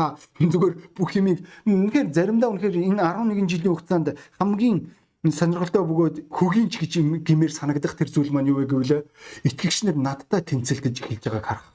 А 0.00 0.14
зүгээр 0.40 0.94
бүх 0.96 1.10
юмыг 1.18 1.44
үнэхээр 1.66 2.08
заримдаа 2.14 2.54
үнэхээр 2.54 2.88
энэ 2.88 3.02
11 3.02 3.50
жилийн 3.50 3.74
хугацаанд 3.74 4.14
хамгийн 4.38 4.94
сонирхолтой 5.26 5.82
бөгөөд 5.82 6.16
хөгийн 6.30 6.70
ч 6.70 6.78
гэж 6.78 6.92
гимээр 7.26 7.50
санагдах 7.50 7.98
тэр 7.98 8.06
зүйл 8.06 8.30
маань 8.30 8.54
юу 8.54 8.62
вэ 8.62 8.70
гэвэл 8.70 9.02
итгэгч 9.42 9.90
нар 9.90 9.98
надтай 9.98 10.46
тэнцэлдэж 10.46 11.02
эхэлж 11.02 11.24
байгааг 11.26 11.46
харах. 11.46 11.68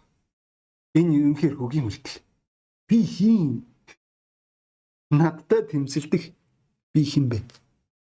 Энэ 0.96 1.36
үнэхээр 1.36 1.60
хөгийн 1.60 1.92
үйлдэл. 1.92 2.24
Би 2.88 2.98
хийн 3.04 3.68
надтай 5.12 5.68
тэмцэлдэх 5.68 6.32
би 6.96 7.02
хэн 7.04 7.28
бэ? 7.28 7.44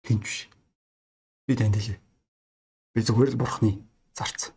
Тэнч 0.04 0.24
биш. 0.28 0.38
Би 1.48 1.56
танд 1.56 1.80
хэлээ. 1.80 2.00
Би 2.94 3.00
зүгээр 3.00 3.32
л 3.32 3.40
бурхны 3.40 3.72
зарц. 4.12 4.52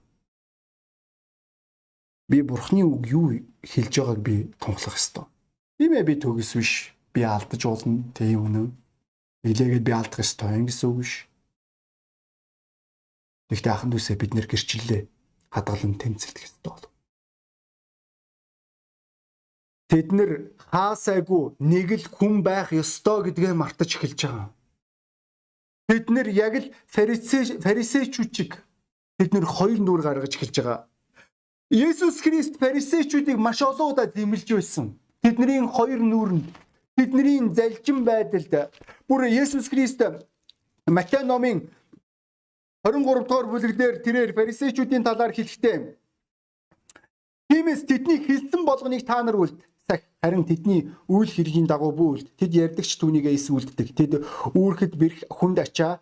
Би 2.26 2.42
бурхны 2.42 2.82
үг 2.82 3.06
юу 3.06 3.38
хэлж 3.62 3.94
байгааг 4.02 4.18
би 4.18 4.50
тунхлах 4.58 4.98
ёстой. 4.98 5.30
Тийм 5.78 5.94
ээ 5.94 6.08
би 6.10 6.14
төгс 6.18 6.58
биш. 6.58 6.90
Би 7.14 7.22
алдаж 7.22 7.62
уулна. 7.68 8.02
Тийм 8.16 8.50
үнэн 8.50 8.81
Илээгээд 9.42 9.84
би 9.84 9.92
алдах 9.92 10.22
ёстой 10.22 10.62
гэсэн 10.62 10.86
үг 10.90 10.98
биш. 11.02 11.12
Гэхдээ 13.50 13.72
ахын 13.74 13.90
дүүсээ 13.90 14.16
бид 14.16 14.32
нэр 14.38 14.46
гэрчлэлээ 14.46 15.02
хадгалан 15.50 15.94
тэмцэлдэх 15.98 16.46
ёстой 16.46 16.70
болов. 16.70 16.92
Тэд 19.90 20.08
нэр 20.14 20.30
хаасайгүй 20.72 21.58
нэг 21.58 21.88
л 22.00 22.06
хүн 22.08 22.40
байх 22.46 22.72
ёстой 22.72 23.28
гэдгээ 23.28 23.52
мартаж 23.52 23.90
эхэлж 23.98 24.20
байгаа. 24.24 24.48
Тэд 25.90 26.06
нэр 26.08 26.28
яг 26.32 26.54
л 26.56 26.66
фарисей 26.88 27.60
фарисейчүүчиг 27.60 28.56
тэд 29.18 29.30
нэр 29.34 29.44
хоёр 29.44 29.78
нүур 29.82 30.00
гаргаж 30.06 30.32
эхэлж 30.38 30.56
байгаа. 30.62 30.88
Есүс 31.72 32.20
Христ 32.24 32.56
фарисейчүүдийг 32.62 33.36
маш 33.36 33.60
олон 33.60 33.92
удаа 33.92 34.08
зэмлж 34.08 34.48
байсан. 34.48 34.96
Тэдний 35.22 35.60
хоёр 35.60 36.00
нүрэнд 36.04 36.48
Бидний 36.96 37.40
залжин 37.54 38.04
байдалд 38.04 38.72
бүр 39.08 39.26
Есүс 39.30 39.68
Христ 39.72 40.02
Матай 40.86 41.24
номын 41.24 41.68
23 42.84 43.24
дугаар 43.24 43.46
бүлэглэлээр 43.46 44.02
тэрээр 44.04 44.30
фарисеучүүдийн 44.36 45.06
талаар 45.06 45.32
хэлэхдээ 45.32 45.96
Тиймээс 47.52 47.84
тэдний 47.84 48.16
хэлсэн 48.24 48.64
болгоныг 48.64 49.04
та 49.04 49.20
нар 49.20 49.36
үлд. 49.36 49.60
Харин 50.24 50.48
тэдний 50.48 50.88
үйл 51.04 51.28
хэргийн 51.28 51.68
дагуу 51.68 51.92
бүүүлд. 51.92 52.32
Тэд 52.40 52.48
ярьдагч 52.56 52.96
түүнийгээ 52.96 53.36
эсвүүлддэг. 53.36 53.88
Тэд 53.92 54.12
үүрхэд 54.56 54.96
бэрх 54.96 55.20
хүнд 55.28 55.60
ачаа 55.60 56.00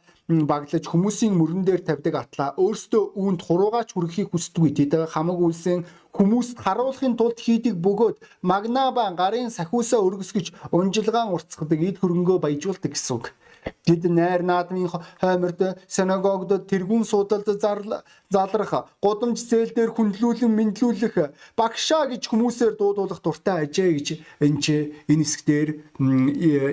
баглаж 0.51 0.85
хүмүүсийн 0.87 1.35
мөрөн 1.35 1.63
дээр 1.67 1.83
тавьдаг 1.83 2.15
атлаа 2.15 2.51
өөрсдөө 2.63 3.03
үүнд 3.19 3.41
хуруугаач 3.43 3.89
хүрэхийг 3.93 4.31
хүсдэггүй. 4.31 4.71
Тэд 4.79 4.93
хамаг 5.11 5.39
үлсэн 5.43 5.83
хүмүүст 6.15 6.57
харуулахын 6.63 7.15
тулд 7.19 7.39
хийдэг 7.43 7.75
бөгөөд 7.83 8.17
магнаба 8.43 9.11
гарын 9.15 9.51
сахиусаа 9.51 10.01
өргөсгөж 10.07 10.47
унжилгаан 10.71 11.35
уртцдаг 11.35 11.81
эд 11.83 11.99
хөрөнгөө 11.99 12.39
баяжуулдаг 12.43 12.93
гэсэн 12.95 13.15
үг. 13.19 13.35
Тэд 13.85 14.09
найр 14.09 14.43
наадмын 14.43 14.89
хойморд 15.21 15.81
синагогд 15.89 16.67
тэргүүн 16.71 17.05
суудалд 17.05 17.49
залрах, 18.31 18.89
гудамж 19.03 19.39
зээлдэр 19.41 19.93
хүндлүүлэн 19.93 20.49
мэдлүүлэх, 20.49 21.35
багшаа 21.59 22.09
гэж 22.09 22.31
хүмүүсээр 22.31 22.79
дуудуулах 22.81 23.21
дуртай 23.21 23.69
ажээ 23.69 23.91
гэж 23.97 24.09
энэ 24.41 25.05
энэ 25.11 25.25
хэсгээр 25.27 25.71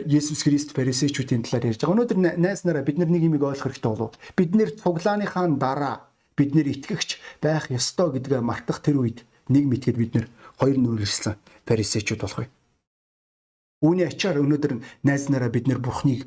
Есүс 0.07 0.45
Христ 0.45 0.71
фарисеучүүдийн 0.77 1.43
талаар 1.43 1.67
ярьж 1.73 1.81
байгаа. 1.81 1.95
Өнөөдөр 1.95 2.19
найс 2.39 2.63
нараа 2.63 2.83
бид 2.85 2.97
нар 3.01 3.11
нэг 3.11 3.23
юмыг 3.27 3.43
ойлгох 3.43 3.73
хэрэгтэй 3.73 3.91
болов. 3.91 4.15
Бид 4.37 4.51
нэр 4.55 4.71
цуглааныхаа 4.77 5.47
дараа 5.57 6.07
бид 6.37 6.53
нэр 6.53 6.69
итгэгч 6.71 7.41
байх 7.41 7.67
ёстой 7.73 8.13
гэдгээ 8.13 8.41
мартах 8.45 8.79
тэр 8.85 9.01
үед 9.01 9.25
нэг 9.49 9.65
мэтгэд 9.65 9.97
бид 9.97 10.11
нэр 10.13 10.27
хоёр 10.61 10.77
нүрэлсэн 10.77 11.35
фарисеучуд 11.65 12.21
болох 12.21 12.45
юм. 12.45 12.56
Үүний 13.81 14.09
ачаар 14.09 14.41
өнөөдөр 14.41 14.81
найз 15.05 15.29
нараа 15.29 15.53
бид 15.53 15.69
нэр 15.69 15.77
бурхныг 15.77 16.25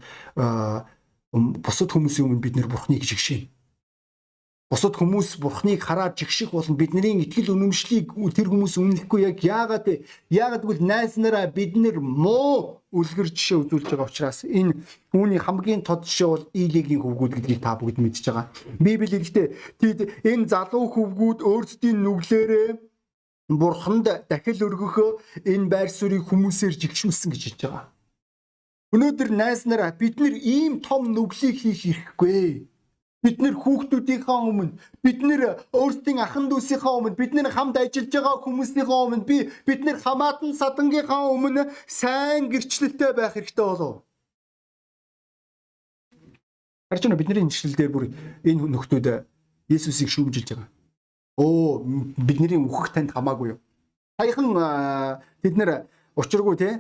бусад 1.33 1.91
хүмүүсийн 1.91 2.27
өмнө 2.27 2.43
бид 2.43 2.55
нэр 2.59 2.71
бурхныг 2.71 3.03
жигшээ. 3.03 3.51
Бусад 4.71 4.95
хүмүүс 4.95 5.43
бурхныг 5.43 5.83
хараад 5.83 6.15
жигших 6.15 6.55
болон 6.55 6.79
бидний 6.79 7.27
итгэл 7.27 7.59
үнэмшлийг 7.59 8.15
тэр 8.31 8.55
хүмүүс 8.55 8.79
үнэлэхгүй 8.79 9.27
яг 9.27 9.43
яагаад 9.43 9.87
яагаад 10.31 10.63
гэвэл 10.63 10.87
найз 10.87 11.19
нараа 11.19 11.51
бид 11.51 11.75
нэр 11.75 11.99
муу 11.99 12.79
үлгэр 12.95 13.35
жишээ 13.35 13.67
үзүүлж 13.67 13.91
байгаа 13.91 14.07
учраас 14.07 14.47
энэ 14.47 14.79
үүний 15.11 15.43
хамгийн 15.43 15.83
тод 15.83 16.07
жишээ 16.07 16.29
бол 16.31 16.47
Илигийн 16.55 17.03
хөвгүүд 17.03 17.33
гэдгийг 17.35 17.61
та 17.67 17.75
бүгд 17.75 17.99
мэдж 17.99 18.23
байгаа. 18.31 18.47
Библи 18.79 19.11
хэлэхдээ 19.11 19.47
тэд 19.83 19.99
энэ 20.23 20.47
залуу 20.47 20.87
хөвгүүд 20.87 21.43
өөрсдийн 21.43 21.99
нүглээрээ 22.07 22.90
бурханд 23.59 24.07
дахил 24.31 24.61
өргөхөө 24.67 25.11
энэ 25.47 25.71
байр 25.73 25.91
суурийг 25.91 26.29
хүмүүсээр 26.31 26.75
жигшүүлсэн 26.79 27.31
гэж 27.35 27.43
хэлж 27.43 27.61
байгаа. 27.67 27.85
Өнөөдөр 28.95 29.31
найз 29.35 29.67
нараа 29.71 29.91
бид 29.95 30.19
нэр 30.19 30.35
ийм 30.35 30.83
том 30.83 31.11
нүглийг 31.15 31.57
хийх 31.63 31.83
хэрэггүй. 31.83 32.67
Бид 33.21 33.37
нэр 33.37 33.53
хүүхдүүдийнхээ 33.53 34.39
өмнө, 34.49 34.81
бид 35.05 35.21
нэр 35.21 35.61
өөрсдийн 35.77 36.25
ахын 36.25 36.49
дүүсийнхээ 36.49 36.95
өмнө, 36.99 37.21
бид 37.21 37.37
нэр 37.37 37.53
хамт 37.53 37.77
ажиллаж 37.77 38.09
байгаа 38.09 38.41
хүмүүсийнхээ 38.41 38.99
өмнө, 39.05 39.29
би 39.29 39.37
бид 39.69 39.81
нэр 39.85 40.01
хамаатан 40.01 40.57
садангийнхаа 40.57 41.29
өмнө 41.29 41.69
сайн 41.85 42.49
гэрчлэлтэй 42.49 43.13
байх 43.13 43.37
хэрэгтэй 43.37 43.67
болов. 43.67 44.09
Байна 46.89 47.21
бидний 47.21 47.45
гэрчлэл 47.45 47.77
дээр 47.77 47.93
бүр 47.93 48.05
энэ 48.43 48.73
нөхдүүд 48.73 49.07
Есүсийг 49.71 50.11
шүүмжилж 50.11 50.49
байгаа. 50.51 50.80
Оо 51.41 51.81
бидний 52.21 52.61
үхэх 52.61 52.93
танд 52.93 53.17
хамаагүй 53.17 53.57
юу? 53.57 53.59
Саяхан 54.21 54.53
тэд 55.41 55.57
нэр 55.57 55.89
учиргүй 56.21 56.57
те 56.61 56.71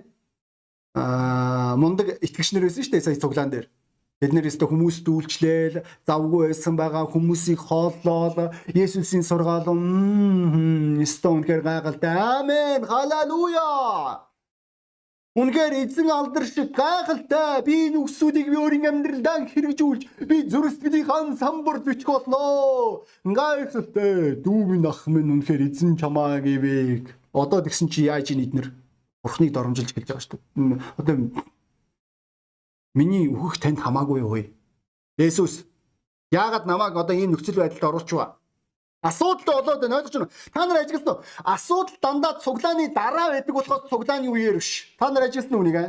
а 0.94 1.76
мундаг 1.80 2.18
итгэгч 2.20 2.52
нар 2.52 2.68
байсан 2.68 2.84
шүү 2.84 2.92
дээ 2.92 3.06
сая 3.06 3.16
цуглаан 3.16 3.50
дээр. 3.50 3.66
Бид 4.20 4.36
нэр 4.36 4.52
өстө 4.52 4.68
хүмүүст 4.68 5.06
үйлчлээл, 5.08 5.80
завгүй 6.04 6.52
байсан 6.52 6.76
байгаа 6.76 7.08
хүмүүсийг 7.08 7.56
хооллол, 7.56 8.52
Есүсийн 8.68 9.24
сургаал 9.24 9.64
өстө 11.00 11.32
үнэхээр 11.32 11.64
гайхалтай. 11.64 12.20
Амен. 12.20 12.84
Халелуя. 12.84 14.28
Үнэхээр 15.38 15.86
эзэн 15.86 16.10
алдар 16.10 16.42
шиг 16.42 16.74
гайхалтай. 16.74 17.62
Би 17.62 17.86
энэ 17.86 18.02
үгсүүдийг 18.02 18.50
би 18.50 18.56
өөрийн 18.58 18.90
амьдралдаа 18.90 19.46
хэрэгжүүлж 19.46 20.26
би 20.26 20.50
зүрхсэлийн 20.50 21.38
самбар 21.38 21.78
бичих 21.86 22.10
болноо. 22.10 23.06
Гайхалтай. 23.22 24.42
Дүү 24.42 24.60
минь 24.66 24.90
ах 24.90 25.06
минь 25.06 25.30
үнэхээр 25.30 25.70
эзэн 25.70 25.94
чамаа 25.94 26.42
гэвэг. 26.42 27.14
Одоо 27.30 27.62
тэгсэн 27.62 27.86
чи 27.86 28.10
яаж 28.10 28.34
ийн 28.34 28.42
эднэр 28.42 28.74
бурхныг 29.22 29.54
доромжилж 29.54 29.94
гэлж 29.94 30.10
байгаа 30.10 30.26
шүү 30.26 30.34
дээ. 30.34 30.82
Одоо 30.98 31.14
миний 32.98 33.30
үхэх 33.30 33.62
танд 33.62 33.78
хамаагүй 33.78 34.18
юу? 34.26 34.34
Есүс 35.14 35.62
яагаад 36.34 36.66
намайг 36.66 36.98
одоо 36.98 37.14
ийм 37.14 37.38
нөхцөл 37.38 37.62
байдалд 37.62 37.86
оруулчихва? 37.86 38.39
Асуудал 39.02 39.64
болоод 39.64 39.80
байна 39.80 39.96
ойлгож 39.96 40.12
байна. 40.12 40.30
Та 40.52 40.66
нар 40.66 40.84
ажигласан 40.84 41.16
уу? 41.16 41.24
Асуудал 41.44 41.96
дандаа 42.02 42.40
цуглааны 42.40 42.92
дараа 42.92 43.30
байдаг 43.32 43.54
болохоос 43.54 43.88
цуглааны 43.88 44.28
үеэр 44.28 44.60
биш. 44.60 44.92
Та 44.98 45.10
нар 45.10 45.24
ажигласан 45.24 45.56
уу 45.56 45.64
нэгэ? 45.64 45.84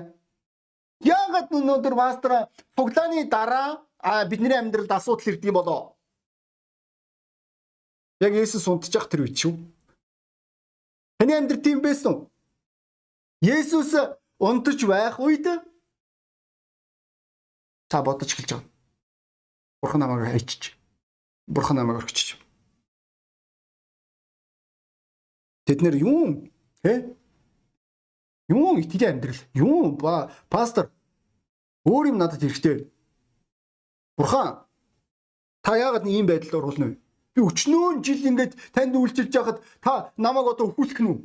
Яагаад 1.04 1.52
өнөөдөр 1.52 1.96
мастер 1.96 2.48
цуглааны 2.78 3.28
дараа 3.28 3.84
бидний 4.32 4.56
амьдралд 4.56 4.92
асуудал 4.92 5.28
ирдэг 5.28 5.52
юм 5.52 5.60
болоо? 5.60 5.98
Яг 8.22 8.34
Есүс 8.34 8.68
унтчих 8.72 9.10
тэр 9.10 9.28
үед 9.28 9.36
шүү. 9.36 9.60
Таны 11.20 11.36
амьдрал 11.36 11.62
тийм 11.62 11.82
байсан 11.82 12.14
уу? 12.14 12.32
Есүс 13.42 13.92
унтаж 14.40 14.80
байх 14.88 15.20
үед 15.20 15.46
та 17.92 18.02
бодож 18.02 18.32
эхэлж 18.32 18.56
байгаа. 18.56 18.70
Бурхан 19.82 20.00
намайг 20.00 20.32
хайчиж. 20.32 20.78
Бурхан 21.48 21.78
намайг 21.78 21.98
орхичиж. 22.02 22.41
Тэд 25.72 25.88
нэр 25.88 25.96
юу 26.04 26.52
тэ 26.84 27.16
юу 28.52 28.76
итгэлийн 28.76 29.24
амьдрал 29.24 29.40
юу 29.56 29.96
ба 29.96 30.28
пастор 30.52 30.92
өөр 31.88 32.12
юм 32.12 32.18
надад 32.20 32.44
хэрэгтэй. 32.44 32.92
Бурхан 34.20 34.68
та 35.64 35.80
яагаад 35.80 36.04
ийм 36.12 36.28
байдалд 36.28 36.60
оруулна 36.60 36.86
вэ? 36.92 37.00
Би 37.32 37.40
өчнөө 37.48 38.04
жил 38.04 38.20
ингээд 38.20 38.60
танд 38.76 39.00
үйлчилж 39.00 39.32
яхад 39.32 39.64
та 39.80 40.12
намайг 40.20 40.52
одоо 40.52 40.76
өхүүлэх 40.76 41.00
нь 41.00 41.08
үү? 41.08 41.24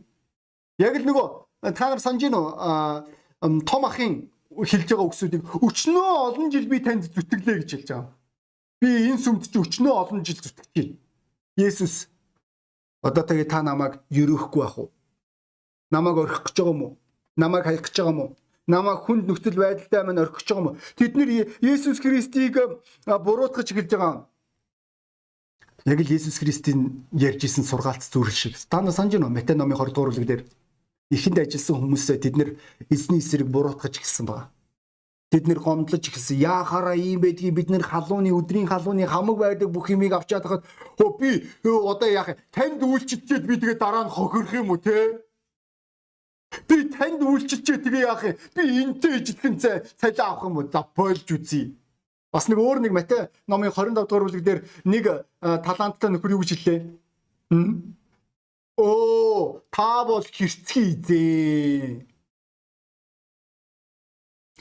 Яг 0.78 0.94
л 0.94 1.10
нөгөө 1.10 1.74
та 1.74 1.90
нар 1.90 1.98
санаж 1.98 2.22
гин 2.22 2.38
үү? 2.38 3.66
Том 3.66 3.82
ахын 3.82 4.30
хэлж 4.54 4.86
байгаа 4.86 5.10
үгсүүдийг 5.10 5.42
өчнөө 5.58 6.06
олон 6.30 6.54
жил 6.54 6.70
би 6.70 6.78
танд 6.78 7.10
зүтгэлээ 7.10 7.66
гэж 7.66 7.70
хэлж 7.74 7.88
байгаа. 7.90 8.14
Би 8.78 9.10
энэ 9.10 9.18
сүмд 9.18 9.50
чи 9.50 9.58
өчнөө 9.58 9.90
олон 9.90 10.22
жил 10.22 10.38
зүтгэж 10.38 10.70
байна. 10.70 10.94
Есүс 11.58 12.06
одоо 13.06 13.22
тэгээ 13.22 13.46
та 13.46 13.62
намайг 13.62 14.02
ерөөхгүй 14.10 14.60
байх 14.62 14.76
уу? 14.78 14.90
Намайг 15.94 16.16
орхих 16.18 16.42
гэж 16.50 16.56
байгаа 16.58 16.74
юм 16.74 16.82
уу? 16.82 16.92
Намайг 17.36 17.64
хаях 17.64 17.82
гэж 17.86 17.94
байгаа 17.94 18.14
юм 18.14 18.20
уу? 18.20 18.30
намайг 18.66 19.06
хүнд 19.06 19.30
нөхцөл 19.30 19.56
байдалтай 19.56 20.02
маань 20.02 20.22
орхиж 20.22 20.50
байгаа 20.50 20.74
юм? 20.74 20.78
Тэд 20.98 21.12
нэр 21.14 21.30
Есүс 21.62 22.02
Христийг 22.02 22.58
буруутгаж 23.06 23.70
эхэлж 23.70 23.92
байгаа. 23.94 24.26
Яг 25.86 26.00
л 26.02 26.10
Есүс 26.10 26.38
Христийн 26.42 27.06
ярьжсэн 27.14 27.62
сургаалт 27.62 28.02
зүйл 28.02 28.30
шиг. 28.34 28.58
Та 28.66 28.82
нар 28.82 28.92
санаж 28.92 29.14
байна 29.14 29.30
уу? 29.30 29.36
Матай 29.38 29.54
номын 29.54 29.78
20 29.78 29.94
дугаар 29.94 30.10
бүлэг 30.10 30.26
дээр 30.26 30.42
ихэнд 31.14 31.38
ажилласан 31.46 31.78
хүмүүсээ 31.78 32.18
тэд 32.18 32.34
нэр 32.34 32.50
эзний 32.90 33.22
эсрэг 33.22 33.46
буруутгаж 33.46 34.02
эхэлсэн 34.02 34.26
байна. 34.26 34.50
Тэд 35.26 35.50
нэр 35.50 35.58
гомдлож 35.58 36.06
эхэлсэн. 36.06 36.38
Яахаараа 36.38 36.94
ийм 36.94 37.18
байдгийг 37.18 37.54
бид 37.58 37.68
нэр 37.70 37.82
халууны 37.82 38.30
өдрийн 38.30 38.70
халууны 38.70 39.10
хамаг 39.10 39.36
байдаг 39.42 39.74
бүх 39.74 39.90
юмыг 39.90 40.14
авчаад 40.14 40.46
хахад 40.46 40.64
хөө 40.94 41.10
би 41.18 41.30
одоо 41.66 42.06
яах 42.06 42.38
танд 42.54 42.78
үйлчлчихэд 42.86 43.42
би 43.42 43.58
тэгээ 43.58 43.74
дараа 43.74 44.06
нь 44.06 44.14
хохирох 44.14 44.54
юм 44.54 44.70
уу 44.70 44.78
те? 44.78 45.18
Би 46.70 46.86
танд 46.94 47.26
үйлчлчээ 47.26 47.78
тэгээ 47.82 48.06
яах 48.06 48.22
юм? 48.22 48.38
Би 48.54 48.62
энтэй 48.86 49.18
ижилхэн 49.18 49.58
цай 49.58 49.82
цалиа 49.98 50.30
авах 50.30 50.46
юм 50.46 50.62
уу? 50.62 50.70
За 50.70 50.86
болж 50.94 51.26
үзье. 51.26 51.74
Бас 52.30 52.46
нэг 52.46 52.62
өөр 52.62 52.86
нэг 52.86 52.94
Матай 52.94 53.26
номын 53.50 53.74
25 53.74 54.06
дугаар 54.06 54.30
бүлэг 54.30 54.46
дээр 54.46 54.60
нэг 54.86 55.26
таланттай 55.42 56.10
нөхөр 56.14 56.38
юу 56.38 56.46
гэж 56.46 56.54
хэллээ? 56.54 56.78
Оо, 58.78 59.62
та 59.74 60.04
бол 60.04 60.22
хэрцгий 60.22 60.94
зээ. 61.02 62.06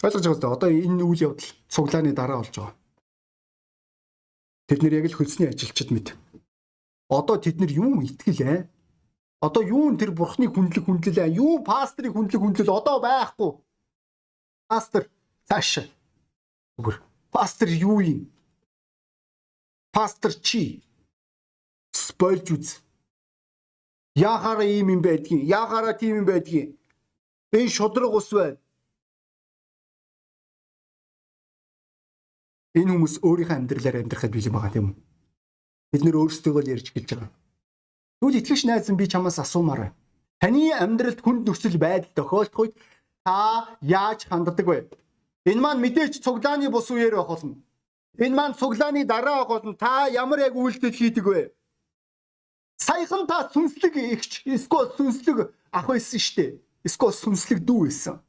Ойлгож 0.06 0.26
байгаа 0.30 0.54
одоо 0.54 0.70
энэ 0.70 1.02
үйл 1.02 1.34
явдал 1.34 1.50
цуглааны 1.74 2.14
дараа 2.14 2.38
болж 2.38 2.54
байгаа. 2.54 2.78
Тэд 4.70 4.80
нэр 4.86 5.02
яг 5.02 5.10
л 5.10 5.18
хөлсний 5.18 5.50
ажилчид 5.50 5.90
мэд. 5.90 6.14
Одоо 7.10 7.42
тэд 7.42 7.58
нар 7.58 7.72
юу 7.74 8.06
итгэл 8.06 8.42
ээ? 8.46 8.60
Одоо 9.42 9.64
юу 9.66 9.98
тэр 9.98 10.14
бурхны 10.14 10.46
хүндлэг 10.46 10.86
хүндлэл 10.86 11.26
аа? 11.26 11.30
Юу 11.30 11.66
пастрын 11.66 12.14
хүндлэг 12.14 12.42
хүндлэл 12.42 12.70
одоо 12.70 13.02
байхгүй. 13.02 13.52
Пастор 14.70 15.10
цааш. 15.50 15.90
Үгүй 16.78 17.02
Пастор 17.36 17.68
юу 17.68 18.00
юм? 18.00 18.32
Пастор 19.92 20.34
чи 20.40 20.84
спойлж 21.92 22.48
үз. 22.56 22.68
Яхаараа 24.16 24.64
ийм 24.64 24.88
юм 24.96 25.02
байдгийг, 25.02 25.44
яхаараа 25.44 25.94
тийм 26.00 26.24
юм 26.24 26.26
байдгийг. 26.26 26.80
Энэ 27.52 27.70
шудраг 27.70 28.14
ус 28.16 28.32
байна. 28.32 28.58
Энэ 32.76 32.92
хүмүүс 32.92 33.16
өөрийнхөө 33.24 33.56
амьдралаар 33.56 34.04
амьдрахад 34.04 34.36
бэлэн 34.36 34.52
байгаа 34.52 34.74
тийм 34.76 34.86
үү? 34.92 34.96
Бид 35.96 36.02
нөр 36.04 36.20
өөрсдөө 36.28 36.60
л 36.60 36.72
ярьж 36.76 36.92
гэлж 36.92 37.10
байгаа. 37.16 37.32
Тэгвэл 38.20 38.40
итгэж 38.44 38.62
найз 38.68 38.92
би 38.92 39.08
чамаас 39.08 39.40
асуумаар 39.40 39.80
байна. 39.80 39.96
Таны 40.44 40.76
амьдралд 40.76 41.24
хүнд 41.24 41.48
нөхцөл 41.48 41.80
байдал 41.80 42.12
тохиолдох 42.12 42.60
үед 42.60 42.76
та 43.24 43.80
яаж 43.80 44.28
ханддаг 44.28 44.68
вэ? 44.68 44.92
Энэ 45.48 45.62
маань 45.64 45.80
мэдээж 45.80 46.20
цуглааны 46.20 46.68
бус 46.68 46.92
үеэр 46.92 47.16
байх 47.16 47.32
болно. 47.32 47.56
Энэ 48.20 48.36
маань 48.36 48.60
цуглааны 48.60 49.08
дараа 49.08 49.48
байх 49.48 49.52
болно. 49.56 49.74
Та 49.80 50.12
ямар 50.12 50.44
яг 50.44 50.60
үйлдэл 50.60 50.92
хийдэг 50.92 51.26
вэ? 51.26 51.56
Саяхан 52.76 53.24
та 53.24 53.48
сүнслэг 53.56 53.96
ихч, 53.96 54.44
эсвэл 54.44 54.92
сүнслэг 55.00 55.48
ах 55.72 55.88
байсан 55.88 56.20
шүү 56.20 56.36
дээ. 56.36 56.52
Эсвэл 56.84 57.16
сүнслэг 57.16 57.64
дүү 57.64 57.88
байсан. 57.88 58.20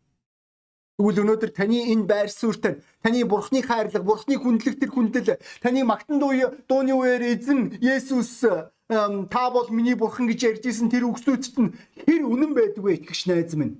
Тэгвэл 0.96 1.28
өнөөдөр 1.28 1.52
таны 1.52 1.92
энэ 1.92 2.08
байр 2.08 2.32
суурьтай 2.32 2.80
таны 3.04 3.24
бурхны 3.28 3.60
хайрлага, 3.60 4.00
бурхны 4.00 4.40
хүндлэг 4.40 4.80
тэр 4.80 4.90
хүндэл, 4.96 5.36
таны 5.60 5.84
магтан 5.84 6.16
дууны 6.16 6.92
үеэр 6.96 7.36
эзэн 7.36 7.76
Есүс 7.84 8.40
та 8.88 9.50
бол 9.52 9.68
миний 9.68 9.94
бурхан 9.94 10.24
гэж 10.24 10.40
ярьж 10.56 10.64
исэн 10.64 10.88
тэр 10.88 11.04
үгсүүцэд 11.04 11.56
нь 11.60 11.74
хэр 12.00 12.24
үнэн 12.24 12.56
байдаг 12.56 12.80
вэ 12.80 12.96
итгэж 13.02 13.28
найз 13.28 13.52
минь. 13.52 13.76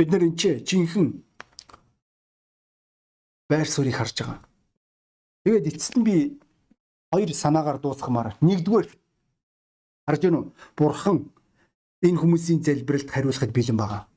Бид 0.00 0.08
нар 0.08 0.24
энэ 0.24 0.38
чи 0.40 0.56
жинхэнэ 0.64 1.12
байр 3.50 3.68
суурийг 3.68 4.00
харж 4.00 4.16
байгаа. 4.22 4.40
Тэгээд 5.44 5.76
эцэст 5.76 5.98
нь 5.98 6.06
би 6.08 6.40
хоёр 7.12 7.30
санаагаар 7.34 7.82
дуусгамаар. 7.82 8.38
Нэгдүгээр 8.40 8.88
харж 10.06 10.20
гэнэ 10.24 10.38
үү? 10.38 10.46
Бурхан 10.78 11.28
энэ 12.06 12.20
хүмүүсийн 12.22 12.62
залбиралд 12.62 13.10
хариулахад 13.10 13.52
бэлэн 13.52 13.76
байгаа. 13.76 14.09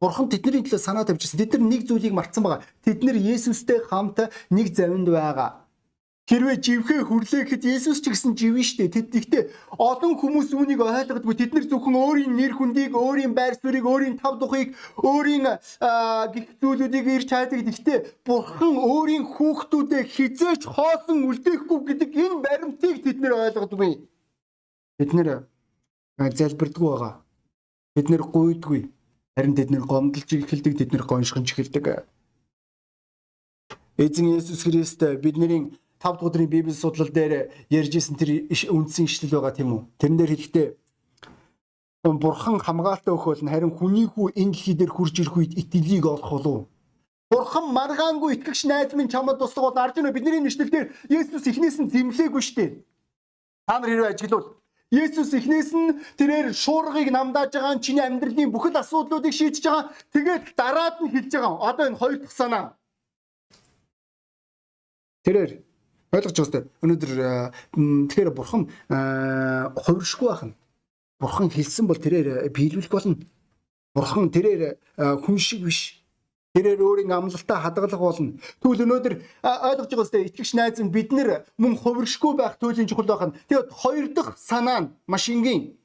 Бурхан 0.00 0.28
тэдний 0.28 0.60
төлөө 0.60 0.80
санаа 0.80 1.08
тавьчихсан. 1.08 1.40
Тэд 1.40 1.56
нар 1.56 1.64
нэг 1.72 1.88
зүйлийг 1.88 2.12
мартсан 2.12 2.44
байгаа. 2.44 2.64
Тэд 2.84 3.00
нар 3.00 3.16
Есүстэй 3.16 3.80
хамт 3.80 4.28
нэг 4.52 4.76
завинд 4.76 5.08
байгаа. 5.08 5.64
Хэрвээ 6.28 6.58
живхээ 6.58 7.00
хүрлээхэд 7.06 7.62
Есүс 7.64 8.02
ч 8.02 8.10
гэсэн 8.10 8.34
живэн 8.34 8.66
штэ. 8.66 8.90
Тэд 8.90 9.14
ихтэй 9.14 9.42
олон 9.78 10.18
хүмүүс 10.18 10.52
үүнийг 10.52 10.82
ойлгодгүй. 10.82 11.34
Тэд 11.38 11.54
нар 11.54 11.64
зөвхөн 11.70 11.96
өөрийн 11.96 12.34
нэр 12.34 12.52
хүндийг, 12.58 12.92
өөрийн 12.98 13.30
байр 13.30 13.54
суурийг, 13.54 13.86
өөрийн 13.86 14.18
тав 14.18 14.36
тухыг, 14.42 14.74
өөрийн 15.00 15.46
гих 16.34 16.46
зүйлүүдийг 16.58 17.06
ирж 17.06 17.30
хайдаг. 17.30 17.62
Гэхдээ 17.62 17.98
Бурхан 18.26 18.74
өөрийн 18.74 19.24
хүүхдүүдээ 19.38 20.02
хизээч 20.02 20.66
хоосон 20.66 21.30
үлдээхгүй 21.30 21.78
гэдэг 21.94 22.10
энэ 22.10 22.42
баримтыг 22.42 23.06
тэд 23.06 23.22
нар 23.22 23.46
ойлгодгүй. 23.46 24.02
Бид 24.98 25.10
нэр 25.14 25.46
залбирдггүй 26.18 26.90
байгаа. 26.90 27.22
Бид 27.94 28.10
нэр 28.10 28.26
гуйдгүй. 28.26 28.95
Харин 29.36 29.52
тэд 29.52 29.68
нэр 29.68 29.84
гомдолж 29.84 30.32
эхэлдэг, 30.32 30.80
тэд 30.80 30.90
нэр 30.96 31.04
гоншгонж 31.04 31.52
эхэлдэг. 31.52 32.08
Эзэн 34.00 34.32
Есүс 34.32 34.64
Христ 34.64 35.04
бидний 35.20 35.76
5 36.00 36.16
дахь 36.16 36.24
өдрийн 36.24 36.48
Библи 36.48 36.72
судлал 36.72 37.12
дээр 37.12 37.52
ярьжсэн 37.68 38.16
тэр 38.16 38.48
үндсэн 38.48 39.04
ишлэл 39.04 39.36
байгаа 39.36 39.52
тийм 39.52 39.76
үү? 39.76 39.82
Тэрэн 40.00 40.16
дээр 40.16 40.32
хэлэхдээ 40.32 40.66
Бурхан 42.04 42.60
хамгаалалтаа 42.64 43.12
өгөх 43.12 43.44
болно 43.44 43.50
харин 43.50 43.76
хүний 43.76 44.06
хүү 44.08 44.32
энэ 44.40 44.52
дэлхий 44.56 44.74
дээр 44.78 44.92
хурж 44.94 45.20
ирэх 45.20 45.36
үед 45.36 45.52
итгэлийг 45.58 46.06
олох 46.06 46.30
болов. 46.30 46.68
Бурхан 47.28 47.72
маргаангүй 47.76 48.40
итгэгч 48.40 48.64
найз 48.64 48.94
минь 48.94 49.12
чамд 49.12 49.36
туслах 49.36 49.74
бол 49.74 49.82
арж 49.84 50.00
байна. 50.00 50.16
Бидний 50.16 50.40
нэшлэл 50.40 50.70
дээр 50.70 50.86
Есүс 51.10 51.44
эхнээс 51.44 51.76
нь 51.82 51.90
зэмлээгүй 51.90 52.40
шүү 52.40 52.56
дээ. 52.56 52.70
Та 53.66 53.80
нар 53.80 53.90
хэрвээ 53.90 54.12
ажиглавал 54.14 54.54
Есүс 54.94 55.34
эхнээс 55.34 55.70
нь 55.74 55.98
тэрээр 56.14 56.54
шуургыг 56.54 57.10
намдааж 57.10 57.52
байгаа 57.54 57.74
нь 57.74 57.82
чиний 57.82 58.06
амьдралын 58.06 58.54
бүхэл 58.54 58.78
асуудлуудыг 58.78 59.34
шийдэж 59.34 59.64
байгаа. 59.66 59.90
Тэгээд 60.14 60.44
дараад 60.54 60.96
нь 61.02 61.10
хэлж 61.10 61.32
байгаа. 61.34 61.54
Одоо 61.70 61.84
энэ 61.90 61.98
хоёр 61.98 62.16
дахь 62.22 62.36
санаа. 62.38 62.64
Тэрээр 65.26 65.66
Ойлгож 66.16 66.38
байгаа. 66.38 66.70
Өнөөдөр 66.86 67.12
тэгэхээр 68.08 68.30
бурхан 68.30 68.62
хувиршгүй 69.74 70.28
байх 70.30 70.42
нь. 70.46 70.54
Бурхан 71.20 71.50
хэлсэн 71.50 71.86
бол 71.90 71.98
тэрээр 71.98 72.48
биелүүлэх 72.54 72.92
болно. 72.92 73.18
Бурхан 73.92 74.30
тэрээр 74.30 74.78
хүн 74.96 75.36
шиг 75.36 75.66
биш. 75.66 76.05
Тэрээр 76.56 76.80
өөрийн 76.80 77.12
амлалтаа 77.12 77.60
хадгалах 77.60 78.00
болно. 78.00 78.40
Тэгвэл 78.64 78.88
өнөөдөр 78.88 79.14
ойлгож 79.44 79.92
байгаа 79.92 80.08
тест 80.08 80.16
итгэгч 80.16 80.50
найз 80.56 80.80
нь 80.80 80.88
бид 80.88 81.12
нэр 81.12 81.44
мөн 81.60 81.76
хувиршгүй 81.76 82.32
байх 82.32 82.56
төлөв 82.56 82.88
чухал 82.88 83.04
байх 83.04 83.28
нь. 83.28 83.36
Тэгээд 83.52 83.68
хоёр 83.76 84.06
дахь 84.16 84.40
санаа 84.40 84.80
нь 84.80 84.88
маш 85.04 85.28
энгийн 85.28 85.76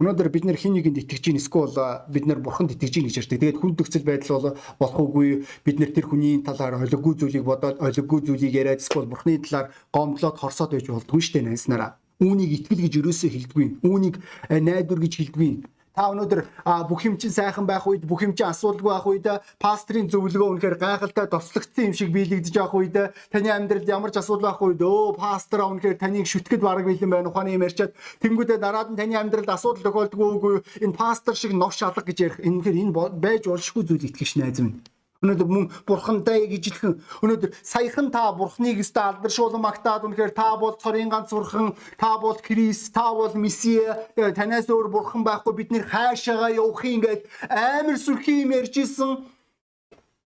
Өнөөдөр 0.00 0.32
бид 0.32 0.48
нэр 0.48 0.56
хин 0.56 0.80
нэгэнд 0.80 1.04
итгэж 1.04 1.28
гин 1.28 1.36
эсвэл 1.36 1.76
бид 2.08 2.24
нэр 2.24 2.40
бурханд 2.40 2.72
итгэж 2.72 2.88
гин 2.88 3.04
гэж 3.04 3.20
ярьдаг. 3.20 3.36
Тэгээд 3.36 3.60
хүн 3.60 3.76
төгсөл 3.76 4.08
байдал 4.08 4.32
бол 4.40 4.56
болох 4.80 4.96
үгүй 4.96 5.44
бид 5.44 5.76
нэр 5.76 5.92
тэр 5.92 6.08
хүний 6.08 6.40
талаар 6.40 6.80
ойлгогүй 6.80 7.20
зүйлийг 7.20 7.44
бодоод 7.44 7.84
ойлгогүй 7.84 8.24
зүйлийг 8.24 8.56
яриад 8.56 8.80
эсвэл 8.80 9.12
бурхны 9.12 9.44
талаар 9.44 9.76
гомдлоод 9.92 10.40
хорсоод 10.40 10.72
байж 10.72 10.88
болдгүй 10.88 11.20
шүү 11.20 11.34
дээ 11.36 11.48
найснараа. 11.52 12.00
Үүнийг 12.16 12.64
итгэл 12.64 12.80
гэж 12.80 12.94
өрөөсөө 12.96 13.28
хэлдэггүй. 13.28 13.66
Үүнийг 13.84 14.16
найдвар 14.48 15.00
гэж 15.04 15.12
хэлдэггүй 15.20 15.68
Та 15.90 16.06
өнөөдөр 16.14 16.40
бүх 16.86 17.02
юм 17.02 17.18
чинь 17.18 17.34
сайхан 17.34 17.66
байх 17.66 17.82
үед 17.82 18.06
бүх 18.06 18.22
юм 18.22 18.30
чинь 18.38 18.46
асуудалгүй 18.46 18.90
байх 18.94 19.06
үед 19.10 19.26
пастрийн 19.58 20.06
зөвлөгөө 20.06 20.48
үнэхээр 20.54 20.76
гайхалтай 20.78 21.26
тослогдсон 21.26 21.90
юм 21.90 21.94
шиг 21.98 22.14
биелэгдэж 22.14 22.54
байх 22.54 22.74
үед 22.78 22.96
таны 23.34 23.50
амьдралд 23.50 23.90
ямар 23.90 24.14
ч 24.14 24.22
асуудал 24.22 24.54
байхгүй 24.54 24.78
өө 24.78 25.18
пастор 25.18 25.66
үнэхээр 25.66 25.98
таныг 25.98 26.30
шүтгэд 26.30 26.62
бараг 26.62 26.86
бэлэн 26.86 27.10
байна 27.10 27.28
ухааны 27.34 27.58
юм 27.58 27.66
ярьчаад 27.66 27.90
тэнгуүдээ 28.22 28.58
дараад 28.62 28.94
нь 28.94 28.98
таны 29.02 29.18
амьдралд 29.18 29.50
асуудал 29.50 29.82
тохиолдгүй 29.82 30.28
үгүй 30.38 30.54
энэ 30.86 30.94
пастор 30.94 31.34
шиг 31.34 31.58
нов 31.58 31.74
шалга 31.74 32.06
гэж 32.06 32.18
ярих 32.22 32.38
үнэхээр 32.38 32.80
энэ 32.86 32.94
байж 33.18 33.50
болшгүй 33.50 33.82
зүйл 33.82 34.06
итгэж 34.06 34.38
найз 34.38 34.62
минь. 34.62 34.78
Өнөөдөр 35.20 35.48
мөн 35.52 35.64
бурхандаа 35.84 36.40
гिजлхэн 36.48 36.96
өнөөдөр 37.20 37.52
саяхан 37.60 38.08
та 38.08 38.32
бурхныг 38.32 38.80
өстө 38.80 39.20
алдаршуулан 39.20 39.60
магтаад 39.60 40.08
үнэхээр 40.08 40.32
та 40.32 40.56
бол 40.56 40.80
цорын 40.80 41.12
ганц 41.12 41.28
бурхан, 41.28 41.76
та 42.00 42.16
бол 42.16 42.40
Христ, 42.40 42.96
та 42.96 43.12
бол 43.12 43.28
Месиа, 43.36 44.00
танаас 44.16 44.72
өөр 44.72 44.88
бурхан 44.88 45.20
байхгүй 45.20 45.52
бид 45.60 45.76
нэр 45.76 45.84
хаашаага 45.92 46.56
явах 46.56 46.80
юм 46.88 47.04
гээд 47.04 47.28
амар 47.52 48.00
сүрхий 48.00 48.48
юм 48.48 48.56
ярьжсэн. 48.56 49.28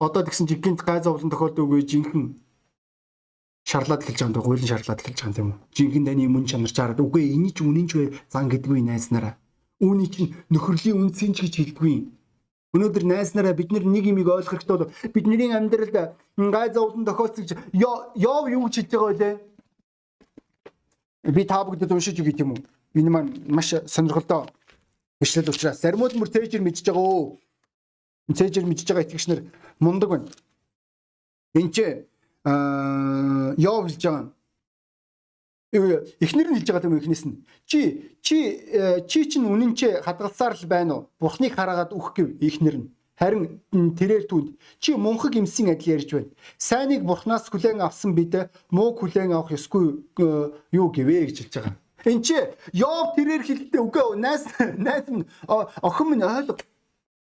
Одоо 0.04 0.22
тэгсэн 0.28 0.52
чи 0.52 0.60
гинт 0.60 0.84
гай 0.84 1.00
зовлон 1.00 1.32
тохиолдоогүй 1.32 1.88
жинхэнэ. 1.88 2.36
Шарлаад 3.64 4.04
эхэлж 4.04 4.20
байгаа 4.20 4.36
юм 4.36 4.44
гуйлан 4.44 4.68
шарлаад 4.68 5.00
эхэлж 5.00 5.20
байгаа 5.24 5.44
юм 5.48 5.52
жинхэнэ 5.72 6.12
таны 6.12 6.28
мөн 6.28 6.44
чанар 6.44 6.76
чараад 6.76 7.00
үгүй 7.00 7.32
энэ 7.32 7.56
ч 7.56 7.64
үнэн 7.64 7.88
ч 7.88 8.12
зан 8.28 8.52
гэдгүй 8.52 8.84
найснараа 8.84 9.40
үүний 9.84 10.08
чинь 10.08 10.34
нөхөрлийн 10.48 11.00
үнцэн 11.00 11.36
ч 11.36 11.44
гэж 11.44 11.54
хэлдэггүй 11.76 11.96
Өнөөдөр 12.74 13.04
найснараа 13.06 13.54
бид 13.54 13.70
нэг 13.70 13.86
юмыг 13.86 14.28
ойлгох 14.34 14.58
хэрэгтэй 14.58 14.78
бол 14.78 14.90
бидний 15.14 15.54
амьдралд 15.54 16.18
гай 16.38 16.74
зовлон 16.74 17.06
тохиолдсон 17.06 17.62
яв 17.70 18.50
юу 18.50 18.70
ч 18.70 18.82
хийж 18.82 18.90
байгаа 18.90 19.14
вэ? 19.14 19.38
Би 21.38 21.46
та 21.46 21.62
бүгдэд 21.62 21.94
уншиж 21.94 22.18
үгүй 22.18 22.34
тийм 22.34 22.58
үү? 22.58 22.66
Энэ 22.98 23.10
маань 23.14 23.30
маш 23.46 23.78
сонирхолтой 23.86 24.50
бичлэл 25.22 25.54
учраас 25.54 25.86
заримуд 25.86 26.18
мөр 26.18 26.30
тээжэр 26.34 26.66
мэдж 26.66 26.82
байгаа 26.82 27.06
өө. 27.14 27.38
Тээжэр 28.34 28.66
мэдж 28.66 28.90
байгаа 28.90 29.06
итгэгч 29.06 29.26
нар 29.30 29.42
мундаг 29.80 30.10
байна. 30.10 30.30
Энд 31.54 31.78
чи 31.78 31.86
аа 32.42 33.54
яв 33.54 33.86
хэлж 33.86 34.02
байгаа 34.02 34.34
эхнэр 35.74 36.48
нь 36.54 36.58
хэлж 36.62 36.70
байгаа 36.70 36.90
юм 36.90 37.02
эхнээс 37.02 37.26
нь. 37.26 37.42
Чи 37.66 38.14
чи 38.22 38.38
э, 38.70 39.02
чи 39.10 39.26
чинь 39.26 39.50
үнэн 39.50 39.74
чи 39.74 39.90
хадгалсаар 40.06 40.54
л 40.54 40.66
байна 40.70 40.94
уу? 40.94 41.10
Бурхныг 41.20 41.58
хараагаад 41.58 41.92
үх 41.98 42.14
гэв 42.14 42.38
эхнэр 42.38 42.76
нь. 42.78 42.88
Харин 43.18 43.62
тэрээр 43.72 44.26
түнд 44.30 44.58
чи 44.78 44.94
мунхаг 44.94 45.34
имсийн 45.34 45.74
адил 45.74 45.98
ярьж 45.98 46.10
байна. 46.14 46.34
Сайныг 46.58 47.02
бурхнаас 47.02 47.50
хүлээн 47.50 47.82
авсан 47.82 48.14
бид 48.14 48.54
мууг 48.70 49.02
хүлээн 49.02 49.34
авах 49.34 49.58
ёсгүй 49.58 50.06
э, 50.22 50.54
юу 50.74 50.88
гэвэ 50.94 51.30
гэж 51.34 51.38
хэлж 51.42 51.54
байгаа. 51.58 51.76
Энд 52.06 52.26
чи 52.26 52.36
Йов 52.74 53.16
тэрээр 53.16 53.42
хэлдэг 53.42 53.82
үгүй 53.82 54.18
найс 54.20 54.44
найс 54.86 55.08
охин 55.48 56.08
минь 56.10 56.26
ойлго 56.26 56.58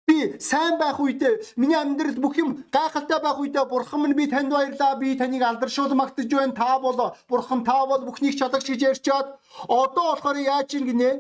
Би 0.08 0.36
сайн 0.40 0.76
байх 0.80 1.00
үедээ 1.00 1.56
миний 1.56 1.80
амьдралд 1.80 2.20
бүх 2.20 2.36
юм 2.36 2.68
гайхалтай 2.76 3.24
байх 3.24 3.40
үедээ 3.40 3.64
бурхан 3.72 4.04
минь 4.04 4.18
би 4.20 4.28
танд 4.28 4.52
баярлаа. 4.52 5.00
Би 5.00 5.16
таныг 5.16 5.44
алдаршуул 5.44 5.96
магтаж 5.96 6.28
байна. 6.28 6.52
Та 6.52 6.80
бол 6.80 7.16
бурхан 7.30 7.64
та 7.64 7.86
бол 7.88 8.04
бүхнийг 8.04 8.36
чадагч 8.36 8.68
гэж 8.68 8.82
ярьчаад 8.84 9.40
одоо 9.72 10.04
болохоор 10.12 10.38
яаж 10.44 10.76
ийн 10.76 10.86
гинэ? 10.92 11.12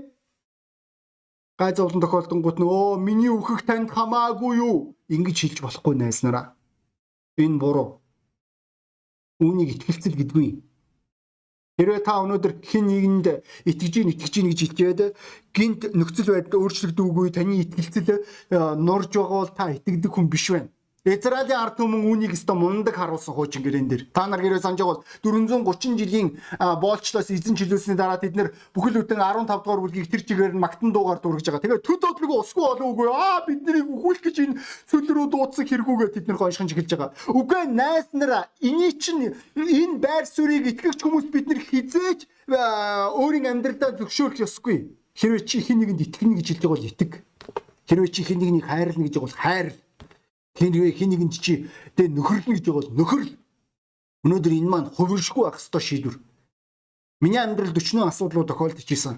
Гай 1.55 1.71
зовлон 1.71 2.03
тохиолдонгууд 2.03 2.59
нөө 2.59 2.99
миний 2.99 3.31
үхэх 3.31 3.63
танд 3.63 3.87
хамаагүй 3.87 4.59
юу? 4.59 4.99
Ингэж 5.07 5.37
хэлж 5.39 5.57
болохгүй 5.63 5.95
найснараа. 5.95 6.51
Энэ 7.39 7.61
буруу. 7.63 8.03
Үүнийг 9.39 9.79
итгэлцэл 9.79 10.19
гэдгүй. 10.19 10.59
Хэрвээ 11.73 12.05
та 12.05 12.21
өнөөдөр 12.21 12.61
хэн 12.61 12.85
нэгэнд 12.85 13.27
итгэж 13.65 13.93
ийн 13.97 14.13
итгэж 14.13 14.33
ийн 14.37 14.49
гэж 14.53 14.59
хэлжээд 14.61 14.99
гинт 15.57 15.81
нөхцөл 15.97 16.29
байдал 16.29 16.69
өөрчлөгдөөгүй 16.69 17.27
таны 17.33 17.65
итгэлцэл 17.65 18.09
э, 18.13 18.17
нурж 18.77 19.09
байгаа 19.17 19.39
бол 19.41 19.53
та 19.57 19.73
итгэдэг 19.73 20.11
хүн 20.13 20.29
биш 20.29 20.53
байна. 20.53 20.69
Израилийн 21.03 21.59
ард 21.59 21.75
түмэн 21.75 21.99
үүнийг 22.07 22.31
өстой 22.31 22.55
мундаг 22.55 22.95
харуулсан 22.95 23.35
хуучин 23.35 23.59
гэрэн 23.59 23.91
дээр. 23.91 24.07
Та 24.15 24.23
нар 24.23 24.39
гэрээ 24.39 24.63
санаж 24.63 24.87
бол 24.87 25.03
430 25.19 25.99
жилийн 25.99 26.39
боолчлоос 26.55 27.27
эзэн 27.27 27.59
чөлөөсний 27.59 27.99
дараа 27.99 28.15
тэд 28.23 28.39
нэр 28.39 28.55
бүхэл 28.71 29.03
бүтэн 29.03 29.19
15 29.19 29.51
дугаар 29.51 29.83
бүлгийг 29.83 30.07
тэр 30.07 30.23
чигээр 30.23 30.55
нь 30.55 30.63
магтан 30.63 30.95
дуугаар 30.95 31.19
дургаж 31.19 31.43
байгаа. 31.43 31.59
Тэгээ 31.59 31.83
төд 31.83 31.99
бодлого 32.07 32.39
усгүй 32.39 32.63
болоогүй. 32.63 33.07
Аа 33.11 33.43
бид 33.43 33.67
нарыг 33.67 33.83
өхүүлэх 33.83 34.23
гэж 34.31 34.37
энэ 34.47 34.55
цөл 34.87 35.03
рүү 35.11 35.27
дуудсан 35.27 35.67
хэрэгүүгээ 35.67 36.09
тэд 36.15 36.25
нар 36.31 36.39
гоншгон 36.39 36.71
эхэлж 36.71 36.91
байгаа. 36.95 37.11
Үгүй 37.35 37.63
найс 37.67 38.07
нараа 38.15 38.47
эний 38.63 38.95
чинь 38.95 39.35
энэ 39.59 39.99
байр 39.99 40.23
суурийг 40.23 40.71
итгэгч 40.71 41.03
хүмүүс 41.03 41.27
бид 41.35 41.51
нар 41.51 41.59
хизээж 41.59 42.31
өөрийн 42.47 43.51
амьдралдаа 43.51 43.91
зөвшөөрөх 43.99 44.47
ёсгүй. 44.47 44.87
Хэрвээ 45.19 45.43
чи 45.43 45.59
хин 45.59 45.83
нэгэнд 45.83 45.99
итгэнэ 45.99 46.39
гэж 46.39 46.63
байгаа 46.63 46.71
бол 46.71 46.87
итэг. 46.87 47.11
Хэрвээ 47.91 48.07
чи 48.07 48.23
хин 48.23 48.39
нэгнийг 48.39 48.71
хайрлна 48.71 49.03
гэж 49.03 49.19
бол 49.19 49.35
хайрл 49.35 49.82
Хин 50.57 50.73
хин 50.73 51.09
нэгэн 51.09 51.29
чи 51.33 51.69
тэ 51.97 52.07
нөхөрлөн 52.07 52.55
гэж 52.57 52.65
бол 52.69 52.89
нөхөрл. 52.93 53.31
Өнөөдөр 54.23 54.53
энэ 54.53 54.69
маань 54.69 54.89
хувиршгүй 54.93 55.49
ах 55.49 55.57
хэвээр 55.57 55.83
шийдвэр. 55.83 56.17
Миний 57.21 57.41
амьдралд 57.41 57.77
өчнөө 57.77 58.07
асуудлууд 58.07 58.47
тохиолдож 58.47 58.85
исэн. 58.85 59.17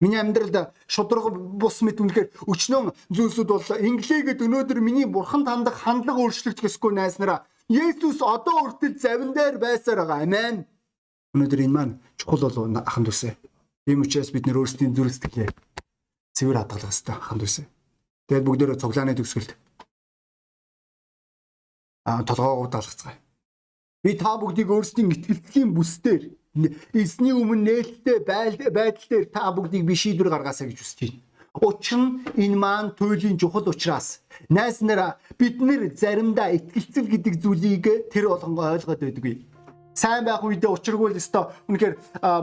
Миний 0.00 0.18
амьдралд 0.18 0.72
шудраг 0.88 1.36
бус 1.36 1.82
мэт 1.84 2.00
үнэхээр 2.00 2.28
өчнөө 2.48 2.92
зүйлсүүд 3.12 3.48
бол 3.48 3.68
инглигээд 3.88 4.40
өнөөдөр 4.40 4.78
миний 4.80 5.06
бурхан 5.06 5.44
тандах 5.44 5.84
хандлага 5.84 6.24
өөрчлөгдөхөсгүй 6.24 6.92
найснараа 6.96 7.44
Есүс 7.68 8.20
одоо 8.20 8.60
хүртэл 8.60 9.00
завин 9.00 9.32
дээр 9.32 9.56
байсаар 9.56 10.04
байгаа. 10.04 10.22
Амен. 10.28 10.66
Өнөөдөр 11.32 11.60
энэ 11.64 11.72
маань 11.72 11.94
чухал 12.20 12.44
болов 12.44 12.68
аханд 12.84 13.08
үсэ. 13.08 13.36
Ийм 13.88 14.04
учраас 14.04 14.28
бид 14.32 14.44
нөр 14.44 14.60
өөрсдийн 14.64 14.92
зүрх 14.92 15.12
сэтгэлээ 15.16 15.48
цэвэр 16.36 16.58
хадгалах 16.60 16.92
хэрэгтэй 16.92 17.14
аханд 17.16 17.42
үсэ. 17.46 17.62
Тэгэд 18.28 18.44
бүгдөө 18.44 18.76
цуглааны 18.76 19.16
төгсгөлд 19.16 19.56
толгоогоо 22.04 22.68
алгацгаая. 22.68 23.18
Би 24.04 24.12
та 24.20 24.36
бүгдийг 24.36 24.68
өөрсдийн 24.68 25.08
итгэлцлийн 25.16 25.72
бүсдэр 25.72 26.28
эсний 26.92 27.32
өмнө 27.32 27.64
нээлттэй 27.64 28.20
байдал 28.20 29.08
дээр 29.08 29.24
та 29.32 29.48
бүгдийг 29.48 29.88
би 29.88 29.96
шийдвэр 29.96 30.28
гаргаасаа 30.28 30.68
гэж 30.68 30.78
хүсэж 30.84 31.00
байна. 31.00 31.24
Учир 31.54 31.98
нь 31.98 32.20
энэ 32.36 32.56
маань 32.60 32.90
туйлын 32.92 33.40
чухал 33.40 33.64
учраас 33.64 34.20
найс 34.52 34.84
нараа 34.84 35.16
бид 35.38 35.56
нэр 35.64 35.96
заримдаа 35.96 36.52
итгэлцэл 36.52 37.08
гэдэг 37.08 37.34
зүйлийг 37.40 38.12
тэр 38.12 38.28
болгонгоо 38.28 38.76
ойлгоод 38.76 39.00
байдаггүй. 39.00 39.48
Сайн 39.94 40.26
байх 40.26 40.42
үедээ 40.44 40.68
учиргүй 40.68 41.14
л 41.14 41.20
өстой 41.22 41.54
үнэхээр 41.70 41.94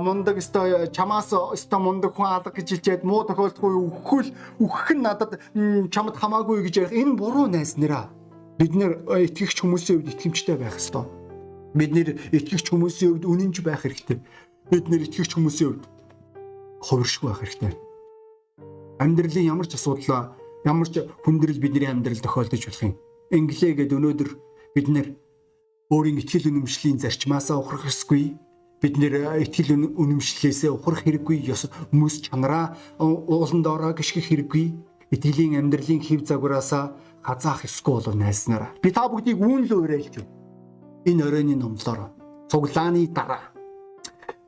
мундаг 0.01 0.39
өстой 0.39 0.89
чамаас 0.95 1.29
өстой 1.35 1.79
мундаг 1.83 2.15
хүн 2.15 2.39
алга 2.39 2.55
гэж 2.55 2.67
хэлчихэд 2.79 3.03
муу 3.03 3.27
тохиолдохгүй 3.27 3.73
өгөхөл 3.75 4.29
өгөх 4.63 4.87
нь 4.95 5.03
надад 5.03 5.37
чамд 5.91 6.15
хамаагүй 6.15 6.63
гэж 6.71 6.75
ярих 6.87 6.95
энэ 6.95 7.19
буруу 7.19 7.51
найс 7.51 7.75
нараа 7.75 8.07
Бид 8.61 8.77
нэр 8.77 9.09
итгэгч 9.09 9.57
хүмүүсийн 9.57 10.05
хувьд 10.05 10.13
итгэмжтэй 10.13 10.53
байх 10.53 10.77
ёстой. 10.77 11.09
Бид 11.73 11.97
нэр 11.97 12.13
итгэгч 12.29 12.69
хүмүүсийн 12.69 13.17
хувьд 13.17 13.25
үнэнч 13.25 13.57
байх 13.65 13.81
хэрэгтэй. 13.81 14.21
Бид 14.69 14.85
нэр 14.85 15.01
итгэгч 15.09 15.33
хүмүүсийн 15.33 15.81
хувьд 15.81 15.89
хувиршгүй 16.85 17.25
байх 17.25 17.41
хэрэгтэй. 17.41 17.73
Амьдралын 19.01 19.49
ямар 19.49 19.65
ч 19.65 19.81
асуудал, 19.81 20.37
ямар 20.61 20.85
ч 20.93 21.01
хүндрэл 21.25 21.57
бидний 21.57 21.89
амьдрал 21.89 22.21
тохиолдож 22.21 22.61
болох 22.61 22.85
юм. 22.85 22.93
Инглигээд 23.33 23.97
өнөөдөр 23.97 24.29
бид 24.77 24.87
нэр 24.93 25.07
өөрийн 25.89 26.21
итгэл 26.21 26.53
үнэмшлийн 26.53 27.01
зарчмаасаа 27.01 27.57
ухрах 27.57 27.89
ёсгүй. 27.89 28.37
Бид 28.77 28.93
нэр 29.01 29.41
итгэл 29.41 29.89
үнэмшлээсээ 29.97 30.69
ухрах 30.69 31.01
хэрэггүй. 31.01 31.49
Ёс 31.49 31.65
хүмүүс 31.89 32.29
чанараа 32.29 32.77
уулан 33.01 33.65
доороо 33.65 33.97
гიშгэх 33.97 34.29
хэрэггүй. 34.29 34.90
Итгэлийн 35.11 35.59
амьдралын 35.59 35.99
хэв 35.99 36.23
загвараасаа 36.23 36.95
хазаах 37.19 37.67
ёсгүй 37.67 37.93
болов 37.99 38.15
найснараа. 38.15 38.71
Би 38.81 38.95
та 38.95 39.11
бүгдийг 39.11 39.43
үүн 39.43 39.67
л 39.67 39.83
уриалж 39.83 40.15
байна. 40.15 40.31
Энэ 41.03 41.23
оройны 41.27 41.55
номлоор 41.59 42.15
цуглааны 42.47 43.07
дараа. 43.11 43.51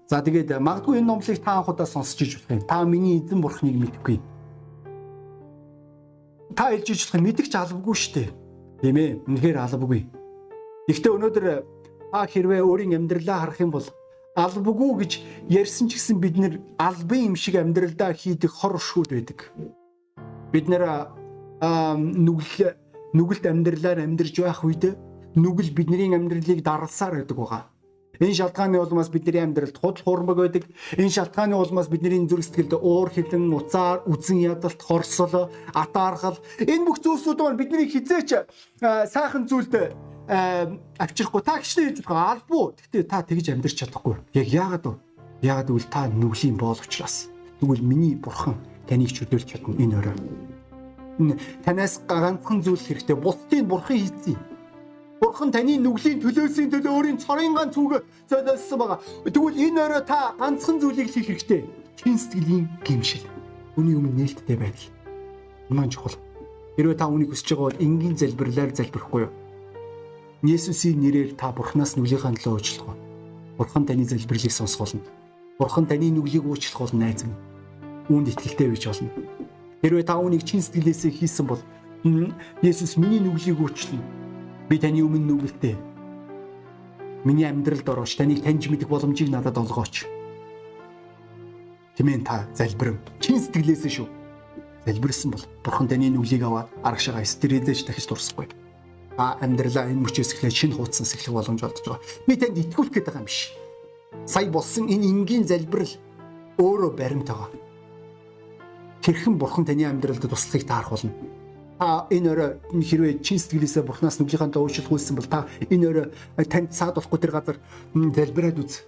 За 0.08 0.23
тэгээд 0.23 0.56
магадгүй 0.63 1.04
энэ 1.04 1.08
номлыг 1.12 1.43
та 1.43 1.60
анхудаа 1.60 1.84
сонсч 1.84 2.21
иж 2.23 2.32
болох 2.39 2.52
юм. 2.56 2.62
Та 2.63 2.84
миний 2.88 3.19
эзэн 3.19 3.43
бурхныг 3.43 3.76
мэдгүй. 3.76 4.17
Та 6.56 6.71
хэлж 6.71 6.88
иж 6.95 7.02
болох 7.12 7.23
мэдгч 7.28 7.54
албагүй 7.60 7.95
шүү 7.99 8.13
дээ. 8.15 8.30
Тийм 8.80 8.95
ээ. 8.95 9.10
Үнэхээр 9.28 9.58
албагүй. 9.67 10.02
Гэхдээ 10.88 11.12
өнөөдөр 11.12 11.45
та 12.12 12.19
хэрвээ 12.23 12.62
өөрийн 12.63 12.95
амьдралаа 13.04 13.39
харах 13.43 13.60
юм 13.60 13.71
бол 13.76 13.88
албагүй 14.36 14.91
гэж 15.04 15.12
ярьсан 15.52 15.91
ч 15.91 15.99
гэсэн 15.99 16.17
бид 16.23 16.36
нэр 16.39 16.54
албан 16.80 17.34
юм 17.34 17.36
шиг 17.36 17.60
амьдралдаа 17.60 18.13
хийдэг 18.13 18.52
хор 18.52 18.80
шүүд 18.80 19.10
байдаг. 19.12 19.39
Бид 20.54 20.70
нэр 20.70 21.10
нүгэл 21.60 22.78
нүгэлт 23.18 23.46
амьдралаар 23.50 24.06
амьдарч 24.06 24.38
байх 24.38 24.62
үед 24.62 24.94
нүгэл 25.34 25.74
бидний 25.74 26.13
амьдралыг 26.13 26.62
даралсаар 26.62 27.26
байдаг 27.26 27.38
байгаа. 27.38 27.63
Энэ 28.22 28.38
шалтгааны 28.38 28.78
улмаас 28.78 29.10
бидний 29.10 29.42
амьдралд 29.42 29.78
худал 29.82 30.06
хуурмаг 30.06 30.38
байдаг. 30.38 30.63
Энэ 30.94 31.10
шалтгааны 31.10 31.58
улмаас 31.58 31.89
бидний 31.89 32.22
зүрх 32.30 32.46
сэтгэлд 32.46 32.78
уур 32.78 33.10
хилэн, 33.10 33.50
уцаар, 33.50 34.06
үзэн 34.06 34.46
ядалт, 34.46 34.78
хорсол, 34.78 35.50
атаархал 35.74 36.38
энэ 36.62 36.86
бүх 36.86 37.02
зүйлсүүд 37.02 37.39
маань 37.42 37.58
бидний 37.58 37.89
хизээч 37.89 38.46
сайхан 39.10 39.50
зүйлд 39.50 39.98
авчрахгүй 41.02 41.42
та 41.42 41.58
гिचтэй 41.58 41.89
хийж 41.89 42.06
байгаа 42.06 42.38
албуу. 42.38 42.78
Гэхдээ 42.78 43.10
та 43.10 43.26
тэгж 43.26 43.50
амьдрч 43.50 43.82
чадахгүй. 43.82 44.22
Яг 44.38 44.48
яагаад 44.54 44.86
вэ? 44.86 44.94
Яагаад 45.42 45.68
гэвэл 45.74 45.89
та 45.89 46.06
нүглийн 46.08 46.58
боол 46.62 46.78
учраас. 46.78 47.34
Тэгвэл 47.60 47.82
миний 47.82 48.13
бурхан 48.13 48.56
таныг 48.88 49.10
чөлөөлж 49.15 49.48
чадна 49.48 49.76
энэ 49.80 49.98
орой 49.98 50.17
танаас 51.65 52.02
ганцхан 52.08 52.62
зүйл 52.62 52.80
хэрэгтэй. 52.80 53.15
Бусдыг 53.15 53.65
бурхан 53.67 53.98
хийцээ. 53.98 54.38
Бурхан 55.22 55.52
таны 55.52 55.78
нүглийн 55.78 56.19
төлөөсийн 56.19 56.72
төлөө 56.74 56.93
өөрийн 56.93 57.17
цорын 57.22 57.54
ганц 57.54 57.78
үг 57.78 58.04
золиосон 58.30 58.78
байгаа. 58.80 59.00
Тэгвэл 59.24 59.62
энэ 59.62 59.80
өрөө 59.86 60.02
та 60.10 60.34
ганцхан 60.39 60.82
зүйлийг 60.82 61.13
хийх 61.13 61.28
хэрэгтэй. 61.30 61.62
Чин 62.02 62.17
сэтгэлийн 62.17 62.67
гимшил. 62.84 63.24
Үний 63.78 63.96
өмнө 63.96 64.26
нээлттэй 64.26 64.58
байдал. 64.58 64.89
Маань 65.69 65.93
чухал. 65.93 66.17
Хэрвээ 66.76 66.98
та 66.98 67.08
үнийг 67.08 67.30
хүсэж 67.30 67.54
байгаа 67.54 67.69
бол 67.69 67.84
энгийн 67.86 68.17
залбирлаар 68.17 68.74
залбирахгүй 68.74 69.22
юу? 69.30 69.32
Есүсийн 70.43 71.00
нэрээр 71.00 71.38
та 71.39 71.54
Бурханаас 71.54 71.96
нүглийнхаа 71.96 72.34
төлөө 72.36 72.58
уучлах 72.58 72.89
уу? 72.89 72.98
Бурхан 73.58 73.86
таны 73.86 74.04
залбирлыг 74.04 74.52
сонсох 74.52 74.82
болно. 74.82 75.02
Бурхан 75.62 75.86
таны 75.86 76.10
нүглийг 76.12 76.43
уучлах 76.43 76.89
болно 76.89 77.06
найз 77.06 77.24
минь. 77.24 77.53
Үүнд 78.10 78.34
итгэлтэй 78.34 78.68
байж 78.72 78.84
болно. 78.88 79.10
Хэрвээ 79.84 80.06
та 80.08 80.20
үүнийг 80.20 80.44
чин 80.44 80.62
сэтгэлээсээ 80.63 81.12
хийсэн 81.12 81.48
бол 81.48 81.62
Есүс 82.60 83.00
миний 83.00 83.20
нүглийг 83.24 83.60
уучлана. 83.60 84.04
Би 84.68 84.76
таны 84.76 85.04
өмнө 85.04 85.24
нүгэлтэй. 85.24 85.76
Миний 87.24 87.48
амьдралд 87.48 87.88
орооч 87.88 88.20
таныг 88.20 88.44
таньж 88.44 88.68
мэдэх 88.68 88.92
боломжийг 88.92 89.32
надад 89.32 89.56
олгооч. 89.56 90.04
Тэмээн 91.96 92.28
та 92.28 92.44
залбирэн 92.52 93.00
чин 93.24 93.39
сэтгэлээсээ 93.39 93.92
шүү. 93.92 94.08
Залбирсан 94.84 95.32
бол 95.32 95.44
Бурхан 95.63 95.88
таны 95.88 96.12
нүглийг 96.12 96.44
аваад 96.44 96.68
аргашаага 96.84 97.24
стерилдэж 97.24 97.88
дахиж 97.88 98.08
дурсахгүй 98.12 98.52
а 99.18 99.38
амьдралаа 99.42 99.89
энэ 99.89 100.02
мөчөөс 100.02 100.34
эхлээд 100.34 100.58
шинэ 100.58 100.76
хуудас 100.76 101.13
эхлэх 101.13 101.34
боломж 101.34 101.62
олдож 101.62 101.86
байгаа. 101.86 102.02
Би 102.26 102.34
танд 102.38 102.58
итгүүлэх 102.58 102.94
гээд 102.94 103.08
байгаа 103.08 103.22
юм 103.22 103.30
биш. 103.30 103.54
Сая 104.26 104.50
болсон 104.50 104.89
энэ 104.89 105.06
энгийн 105.06 105.46
залбирал 105.46 105.94
өөрөө 106.58 106.92
баримт 106.98 107.30
байгаа. 107.30 107.50
Хэрхэн 109.04 109.36
бурхан 109.36 109.68
таны 109.68 109.84
амьдралд 109.84 110.24
туслахыг 110.24 110.63
таарах 110.63 110.96
болно. 110.96 111.12
Та 111.78 112.08
энэ 112.08 112.32
өрөө 112.32 112.50
хэрвээ 112.80 113.20
чин 113.20 113.36
сэтгэлээсээ 113.36 113.84
бурхнаас 113.84 114.24
нүглийнхаа 114.24 114.63
уучлах 114.63 114.88
үйлсэн 114.88 115.20
бол 115.20 115.28
та 115.28 115.44
энэ 115.68 115.88
өрөө 115.92 116.06
танд 116.48 116.72
цаад 116.72 116.96
болохгүй 116.96 117.20
тэр 117.20 117.36
газар 117.36 117.58
залбираад 117.92 118.63
үз. 118.63 118.88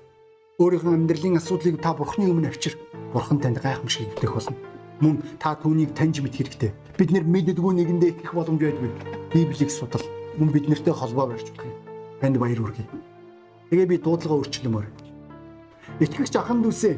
Өөрийнхөө 0.63 0.95
амьдралын 0.95 1.35
асуудлыг 1.35 1.83
та 1.83 1.91
бурхны 1.91 2.31
өмнө 2.31 2.47
авчир. 2.47 2.79
Бурхан 3.11 3.43
танд 3.43 3.59
гайхамшиг 3.59 4.15
өвдөх 4.15 4.31
болно 4.39 4.55
мөн 5.01 5.19
та 5.39 5.55
түүнийг 5.59 5.91
таньж 5.95 6.23
мэд 6.23 6.35
хэрэгтэй. 6.35 6.71
Бид 6.95 7.11
нэр 7.11 7.27
мэддэггүй 7.27 7.73
нэгэндээ 7.75 8.11
итгэх 8.15 8.31
боломж 8.31 8.61
байдгүй. 8.63 8.91
Библийг 9.33 9.71
судал. 9.71 10.03
Мөн 10.39 10.51
бид 10.55 10.69
нартэй 10.71 10.93
холбоо 10.95 11.27
барьж 11.27 11.51
өгөх 11.51 11.67
юм. 11.67 11.75
Танд 12.21 12.39
баяр 12.39 12.59
хүргэе. 12.63 12.87
Тэгээ 13.71 13.91
би 13.91 13.97
дуудлага 13.99 14.39
өөрчлөмөр. 14.39 14.87
Итгэгч 15.99 16.35
ахын 16.39 16.63
дүүсээ 16.63 16.95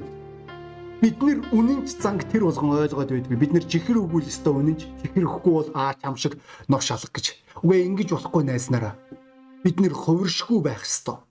бид 1.02 1.18
нэр 1.22 1.40
үнэнч 1.54 1.88
занг 2.02 2.26
тэр 2.30 2.48
болгон 2.48 2.78
ойлгоод 2.78 3.12
байдгүй. 3.12 3.38
Бид 3.38 3.54
нэр 3.54 3.66
чихэр 3.66 4.02
өгвөл 4.02 4.26
өстой 4.26 4.54
үнэнч, 4.54 4.82
чихэр 5.04 5.26
өгөхгүй 5.28 5.54
бол 5.54 5.70
аа 5.78 5.94
чам 5.98 6.18
шиг 6.18 6.38
нор 6.68 6.82
шалгах 6.82 7.14
гэж. 7.14 7.38
Үгүй 7.62 7.86
ингэж 7.86 8.14
болохгүй 8.14 8.44
найснараа. 8.46 8.98
Бид 9.62 9.78
нэр 9.78 9.94
хувиршгүй 9.94 10.60
байх 10.62 10.82
ёстой. 10.86 11.22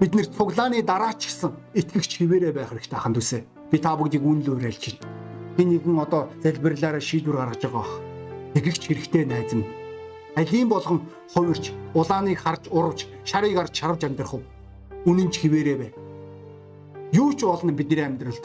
Бид 0.00 0.12
нэр 0.12 0.28
цуглааны 0.28 0.82
дараа 0.84 1.12
ч 1.16 1.32
гэсэн 1.32 1.52
итгэгч 1.76 2.20
хിവэрэ 2.20 2.52
байх 2.52 2.72
хэрэгтэй 2.72 2.96
ахын 2.96 3.14
дүүсээ. 3.16 3.42
Би 3.72 3.76
та 3.80 3.96
бүгдийг 3.96 4.24
үнэл 4.24 4.56
уриалж 4.56 4.96
байна 5.00 5.20
хин 5.60 5.76
нэгэн 5.76 6.00
одоо 6.00 6.32
залбирлаараа 6.42 7.00
шийдвэр 7.04 7.36
гаргаж 7.36 7.60
байгаа 7.60 7.84
бох. 7.84 7.92
Тэгэгч 8.54 8.82
хэрэгтэй 8.88 9.24
найз 9.28 9.52
нь. 9.52 9.68
Алийн 10.36 10.68
болгон 10.72 11.04
хувирч, 11.34 11.72
улааныг 11.92 12.38
харж 12.40 12.72
урвж, 12.72 13.04
шарыг 13.28 13.54
харж 13.56 13.72
шарвж 13.76 14.02
амьдрах 14.08 14.34
уу? 14.34 14.42
Үнэн 15.04 15.28
ч 15.28 15.44
хിവэрээ 15.44 15.76
бай. 15.76 15.90
Юу 17.12 17.36
ч 17.36 17.44
болно 17.44 17.72
бидний 17.76 18.00
амьдралд. 18.00 18.44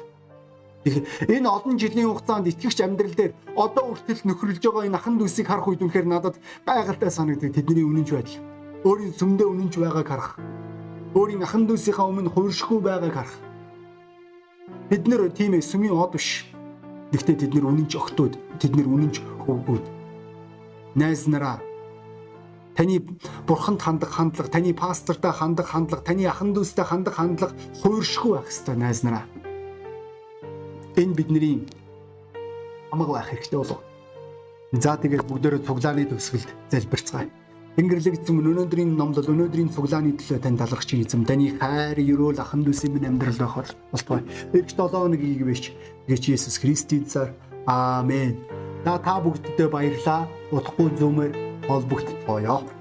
Энэ 0.86 1.50
олон 1.50 1.76
жилийн 1.82 2.10
хугацаанд 2.14 2.48
итгэгч 2.48 2.80
амьдрал 2.86 3.16
дээр 3.18 3.34
одоо 3.58 3.98
үртэл 3.98 4.22
нөхрөлж 4.22 4.62
байгаа 4.62 4.86
энэ 4.86 4.98
ахан 5.02 5.18
дүүсийг 5.18 5.50
харах 5.50 5.68
үед 5.70 5.82
үнэхээр 5.82 6.06
надад 6.06 6.38
байгальтай 6.62 7.10
санагддаг 7.10 7.54
тэдний 7.58 7.82
үнэнч 7.82 8.10
байдал. 8.14 8.38
Өөрийн 8.86 9.14
сүмдээ 9.18 9.50
үнэнч 9.50 9.74
байгааг 9.82 10.08
харах. 10.08 10.32
Өөрийн 11.18 11.42
ахан 11.42 11.66
дүүсийнхаа 11.66 12.06
өмнө 12.06 12.30
хувиршгүй 12.30 12.80
байгааг 12.86 13.14
харах. 13.18 13.36
Бид 14.90 15.04
нэр 15.10 15.34
тийм 15.34 15.58
ээ 15.58 15.66
сүмийн 15.66 15.98
од 15.98 16.14
биш 16.14 16.46
Гэхдээ 17.14 17.38
тэд 17.48 17.52
нар 17.56 17.70
үнэнч 17.70 17.94
огтуд, 17.96 18.34
тэд 18.60 18.74
нар 18.76 18.90
үнэнч 18.90 19.22
хөвгүүд. 19.46 19.86
Найз 21.00 21.26
нараа 21.30 21.62
таны 22.76 23.00
бурханд 23.48 23.82
хандах 23.82 24.12
хандлага, 24.12 24.52
таны 24.52 24.74
пастортай 24.76 25.32
хандах 25.32 25.72
хандлага, 25.72 26.04
таны 26.04 26.28
ахан 26.28 26.52
дүүстэй 26.52 26.84
хандах 26.84 27.16
хандлага 27.16 27.56
хууршгүй 27.82 28.36
байх 28.36 28.52
ёстой 28.52 28.76
найз 28.76 29.00
нараа. 29.04 29.24
Энэ 30.96 31.14
бидний 31.14 31.68
амаг 32.92 33.10
байх 33.12 33.28
хэрэгтэй 33.28 33.60
болов. 33.60 33.84
За 34.72 34.96
тэгээд 34.96 35.28
бүгдөө 35.28 35.68
цуглааны 35.68 36.08
төгсгөлд 36.08 36.50
залбирцгаая. 36.72 37.28
Тэнгэрлэгдсэн 37.76 38.40
өнөөдрийн 38.40 38.96
номлол 38.96 39.28
өнөөдрийн 39.28 39.76
цуглааны 39.76 40.16
төлөө 40.16 40.40
тань 40.40 40.56
талархаж 40.56 40.96
эзэм 40.96 41.28
таны 41.28 41.52
хайр 41.60 42.00
ерөөл 42.00 42.40
ахан 42.40 42.64
дүүсийн 42.64 42.96
минь 42.96 43.12
амьдрал 43.12 43.36
байхаар 43.36 43.68
болтугай. 43.92 44.24
Эх 44.56 44.72
7 44.72 44.96
өдрийг 44.96 45.44
бич 45.44 45.76
гэж 46.08 46.24
Есүс 46.32 46.64
Христийн 46.64 47.04
цаар 47.04 47.36
аамен. 47.68 48.40
За 48.88 48.96
та 48.96 49.20
бүгддээ 49.20 49.68
баярлаа. 49.68 50.32
Утгагүй 50.56 50.96
зүмээр 50.96 51.34
холбогдтойё. 51.68 52.75